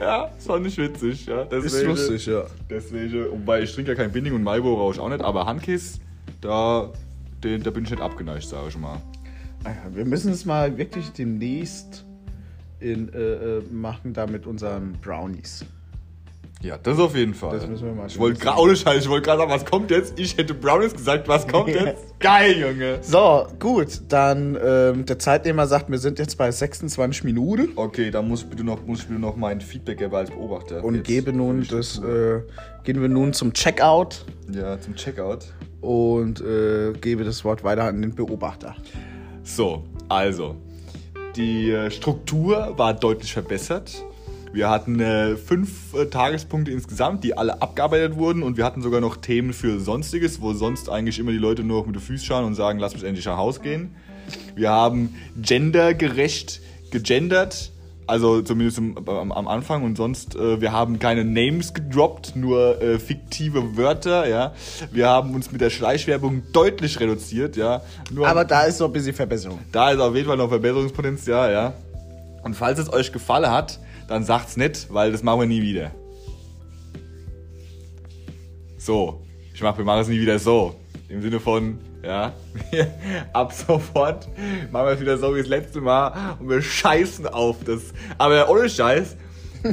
Ja, 0.00 0.30
das 0.34 0.46
fand 0.46 0.66
ich 0.66 0.78
witzig, 0.78 1.26
ja. 1.26 1.42
Ist 1.42 1.64
Deswegen- 1.64 1.90
lustig, 1.90 2.26
ja. 2.26 2.44
Deswegen, 2.68 3.30
wobei 3.30 3.62
ich 3.62 3.72
trinke 3.74 3.90
ja 3.92 3.96
kein 3.96 4.10
Binding 4.10 4.34
und 4.34 4.42
Marlboro 4.42 4.76
rauche 4.80 4.94
ich 4.94 5.00
auch 5.00 5.08
nicht, 5.08 5.22
aber 5.22 5.46
Handkiss, 5.46 6.00
da, 6.40 6.90
den, 7.42 7.62
da 7.62 7.70
bin 7.70 7.84
ich 7.84 7.90
nicht 7.90 8.02
abgeneigt, 8.02 8.44
sage 8.44 8.68
ich 8.68 8.78
mal. 8.78 9.00
Ah 9.64 9.70
Wir 9.92 10.04
müssen 10.04 10.32
es 10.32 10.44
mal 10.44 10.76
wirklich 10.76 11.10
demnächst 11.12 12.04
in, 12.80 13.12
äh, 13.14 13.18
äh, 13.18 13.62
machen, 13.70 14.12
da 14.12 14.26
mit 14.26 14.46
unseren 14.46 14.92
Brownies. 15.00 15.64
Ja, 16.64 16.78
das 16.78 16.98
auf 16.98 17.14
jeden 17.14 17.34
Fall. 17.34 17.58
Das 17.58 17.66
müssen 17.68 17.84
wir 17.86 17.92
mal 17.92 18.06
Ich 18.06 18.18
wollte 18.18 18.40
schauen. 18.40 18.52
gerade, 18.54 18.62
ohne 18.62 18.74
Scheiß, 18.76 19.02
ich 19.04 19.08
wollte 19.10 19.26
gerade 19.26 19.40
sagen, 19.40 19.50
was 19.52 19.66
kommt 19.66 19.90
jetzt? 19.90 20.18
Ich 20.18 20.34
hätte 20.38 20.54
Brownies 20.54 20.94
gesagt, 20.94 21.28
was 21.28 21.46
kommt 21.46 21.68
jetzt? 21.68 22.18
Geil, 22.20 22.58
Junge. 22.58 22.98
So, 23.02 23.46
gut, 23.60 24.00
dann 24.08 24.56
ähm, 24.64 25.04
der 25.04 25.18
Zeitnehmer 25.18 25.66
sagt, 25.66 25.90
wir 25.90 25.98
sind 25.98 26.18
jetzt 26.18 26.38
bei 26.38 26.50
26 26.50 27.22
Minuten 27.24 27.68
Okay, 27.76 28.10
dann 28.10 28.26
muss 28.28 28.44
ich 28.44 28.48
bitte 28.48 28.64
noch, 28.64 28.82
muss 28.86 29.00
ich 29.00 29.08
bitte 29.08 29.20
noch 29.20 29.36
mein 29.36 29.60
Feedback 29.60 29.98
geben 29.98 30.14
als 30.14 30.30
Beobachter. 30.30 30.82
und 30.82 30.94
Jetzt. 30.94 31.06
gebe 31.06 31.32
nun 31.34 31.66
das, 31.70 31.98
äh, 31.98 32.40
gehen 32.82 33.02
wir 33.02 33.10
nun 33.10 33.34
zum 33.34 33.52
Checkout 33.52 34.24
Ja, 34.50 34.80
zum 34.80 34.94
Checkout. 34.94 35.52
und 35.82 36.40
äh, 36.40 36.92
gebe 36.98 37.24
das 37.24 37.44
Wort 37.44 37.62
weiter 37.62 37.84
an 37.84 38.00
den 38.00 38.14
Beobachter. 38.14 38.74
So, 39.42 39.84
also. 40.08 40.56
Die 41.36 41.72
äh, 41.72 41.90
Struktur 41.90 42.72
war 42.78 42.94
deutlich 42.94 43.34
verbessert. 43.34 43.92
Wir 44.54 44.70
hatten 44.70 45.00
äh, 45.00 45.36
fünf 45.36 45.94
äh, 45.94 46.06
Tagespunkte 46.06 46.70
insgesamt, 46.70 47.24
die 47.24 47.36
alle 47.36 47.60
abgearbeitet 47.60 48.14
wurden 48.14 48.44
und 48.44 48.56
wir 48.56 48.64
hatten 48.64 48.82
sogar 48.82 49.00
noch 49.00 49.16
Themen 49.16 49.52
für 49.52 49.80
Sonstiges, 49.80 50.40
wo 50.40 50.52
sonst 50.52 50.88
eigentlich 50.88 51.18
immer 51.18 51.32
die 51.32 51.38
Leute 51.38 51.64
nur 51.64 51.84
mit 51.84 51.96
den 51.96 52.00
Füßen 52.00 52.24
schauen 52.24 52.44
und 52.44 52.54
sagen, 52.54 52.78
lass 52.78 52.94
mich 52.94 53.02
endlich 53.02 53.26
nach 53.26 53.36
Haus 53.36 53.62
gehen. 53.62 53.96
Wir 54.54 54.70
haben 54.70 55.16
gendergerecht 55.36 56.60
gegendert, 56.92 57.72
also 58.06 58.42
zumindest 58.42 58.78
im, 58.78 58.96
am, 59.08 59.32
am 59.32 59.48
Anfang 59.48 59.82
und 59.82 59.96
sonst, 59.96 60.36
äh, 60.36 60.60
wir 60.60 60.70
haben 60.70 61.00
keine 61.00 61.24
Names 61.24 61.74
gedroppt, 61.74 62.36
nur 62.36 62.80
äh, 62.80 63.00
fiktive 63.00 63.76
Wörter, 63.76 64.28
ja. 64.28 64.52
Wir 64.92 65.08
haben 65.08 65.34
uns 65.34 65.50
mit 65.50 65.62
der 65.62 65.70
Schleichwerbung 65.70 66.44
deutlich 66.52 67.00
reduziert, 67.00 67.56
ja. 67.56 67.82
Nur 68.12 68.28
Aber 68.28 68.44
da 68.44 68.62
ist 68.62 68.78
so 68.78 68.84
ein 68.84 68.92
bisschen 68.92 69.14
Verbesserung. 69.14 69.58
da 69.72 69.90
ist 69.90 69.98
auf 69.98 70.14
jeden 70.14 70.28
Fall 70.28 70.36
noch 70.36 70.48
Verbesserungspotenzial, 70.48 71.52
ja. 71.52 71.72
Und 72.44 72.54
falls 72.54 72.78
es 72.78 72.92
euch 72.92 73.10
gefallen 73.10 73.50
hat, 73.50 73.80
dann 74.08 74.24
sagt's 74.24 74.56
nicht, 74.56 74.92
weil 74.92 75.12
das 75.12 75.22
machen 75.22 75.40
wir 75.40 75.46
nie 75.46 75.62
wieder. 75.62 75.90
So, 78.78 79.22
ich 79.54 79.62
mach, 79.62 79.76
wir 79.78 79.84
machen 79.84 80.00
es 80.02 80.08
nie 80.08 80.20
wieder 80.20 80.38
so. 80.38 80.74
Im 81.08 81.22
Sinne 81.22 81.40
von, 81.40 81.78
ja, 82.02 82.32
ab 83.32 83.52
sofort 83.52 84.28
machen 84.70 84.86
wir 84.86 84.92
es 84.92 85.00
wieder 85.00 85.16
so 85.18 85.34
wie 85.34 85.38
das 85.38 85.48
letzte 85.48 85.80
Mal 85.80 86.36
und 86.40 86.48
wir 86.48 86.60
scheißen 86.60 87.26
auf 87.26 87.62
das. 87.64 87.92
Aber 88.18 88.48
ohne 88.50 88.68
Scheiß, 88.68 89.16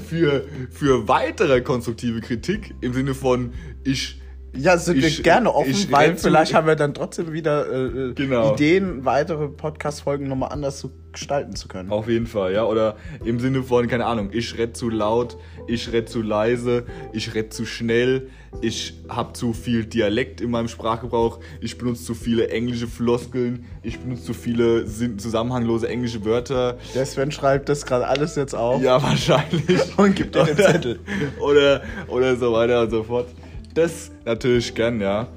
für, 0.07 0.45
für 0.69 1.07
weitere 1.09 1.61
konstruktive 1.61 2.21
Kritik 2.21 2.73
im 2.81 2.93
Sinne 2.93 3.13
von, 3.13 3.53
ich 3.83 4.21
Ja, 4.55 4.77
sind 4.77 4.97
Ich- 5.03 5.17
wir 5.17 5.23
gerne 5.23 5.53
offen, 5.53 5.71
ich 5.71 5.91
weil 5.91 6.09
renn 6.09 6.17
zu- 6.17 6.23
vielleicht 6.27 6.53
haben 6.53 6.67
wir 6.67 6.75
dann 6.77 6.93
trotzdem 6.93 7.33
wieder 7.33 7.67
äh, 7.69 8.09
äh, 8.09 8.13
Genau. 8.13 8.53
Ideen, 8.53 9.03
weitere 9.03 9.47
Podcast-Folgen 9.49 10.27
nochmal 10.29 10.51
anders 10.53 10.79
zu 10.79 10.91
gestalten 11.13 11.55
zu 11.55 11.67
können. 11.67 11.91
Auf 11.91 12.07
jeden 12.07 12.27
Fall, 12.27 12.53
ja. 12.53 12.65
Oder 12.65 12.95
im 13.23 13.39
Sinne 13.39 13.63
von, 13.63 13.87
keine 13.87 14.05
Ahnung, 14.05 14.29
ich 14.31 14.57
red 14.57 14.75
zu 14.75 14.89
laut, 14.89 15.37
ich 15.67 15.91
red 15.91 16.09
zu 16.09 16.21
leise, 16.21 16.85
ich 17.13 17.33
red 17.33 17.53
zu 17.53 17.65
schnell, 17.65 18.29
ich 18.61 18.93
hab 19.07 19.35
zu 19.35 19.53
viel 19.53 19.85
Dialekt 19.85 20.41
in 20.41 20.51
meinem 20.51 20.67
Sprachgebrauch, 20.67 21.39
ich 21.61 21.77
benutze 21.77 22.03
zu 22.03 22.13
viele 22.13 22.49
englische 22.49 22.87
Floskeln, 22.87 23.65
ich 23.83 23.99
benutze 23.99 24.23
zu 24.23 24.33
viele 24.33 24.85
zusammenhanglose 24.85 25.87
englische 25.87 26.23
Wörter. 26.25 26.77
Der 26.93 27.05
Sven 27.05 27.31
schreibt 27.31 27.69
das 27.69 27.85
gerade 27.85 28.07
alles 28.07 28.35
jetzt 28.35 28.53
auf 28.53 28.81
Ja, 28.81 29.01
wahrscheinlich. 29.01 29.79
und 29.97 30.15
gibt 30.15 30.35
dir 30.35 30.43
den 30.43 30.57
Zettel. 30.57 30.99
oder, 31.39 31.81
oder 32.07 32.35
so 32.35 32.53
weiter 32.53 32.81
und 32.81 32.91
so 32.91 33.03
fort. 33.03 33.27
Das 33.73 34.11
natürlich 34.25 34.75
gern, 34.75 34.99
ja. 34.99 35.27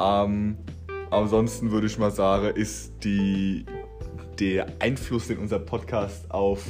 Ähm, 0.00 0.56
ansonsten 1.10 1.70
würde 1.70 1.86
ich 1.86 1.98
mal 1.98 2.10
sagen, 2.10 2.54
ist 2.54 2.92
die, 3.04 3.66
der 4.40 4.66
Einfluss, 4.78 5.28
den 5.28 5.38
unser 5.38 5.58
Podcast 5.58 6.30
auf 6.30 6.62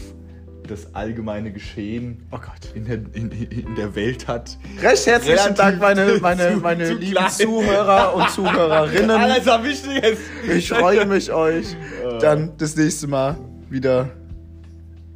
das 0.66 0.94
allgemeine 0.94 1.52
Geschehen 1.52 2.26
Oh 2.30 2.38
in 2.74 2.86
der, 2.86 2.94
in, 3.12 3.30
in 3.30 3.74
der 3.74 3.94
Welt 3.94 4.26
hat. 4.26 4.56
Recht 4.80 5.06
herzlichen 5.06 5.54
Dank, 5.54 5.78
meine, 5.78 6.18
meine, 6.22 6.52
zu- 6.54 6.60
meine 6.60 6.84
zu 6.86 6.94
lieben 6.94 7.12
klein. 7.12 7.30
Zuhörer 7.38 8.14
und 8.14 8.30
Zuhörerinnen. 8.30 9.10
Alles 9.10 9.46
am 9.46 9.62
Wichtiges. 9.62 10.18
Ich 10.48 10.68
freue 10.70 11.04
mich, 11.04 11.30
euch 11.32 11.76
dann 12.20 12.52
das 12.56 12.76
nächste 12.76 13.06
Mal 13.08 13.36
wieder 13.68 14.08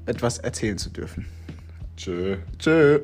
etwas 0.05 0.39
erzählen 0.39 0.77
zu 0.77 0.91
dürfen. 0.91 1.25
Tschö. 1.97 2.37
Tschö. 2.59 3.01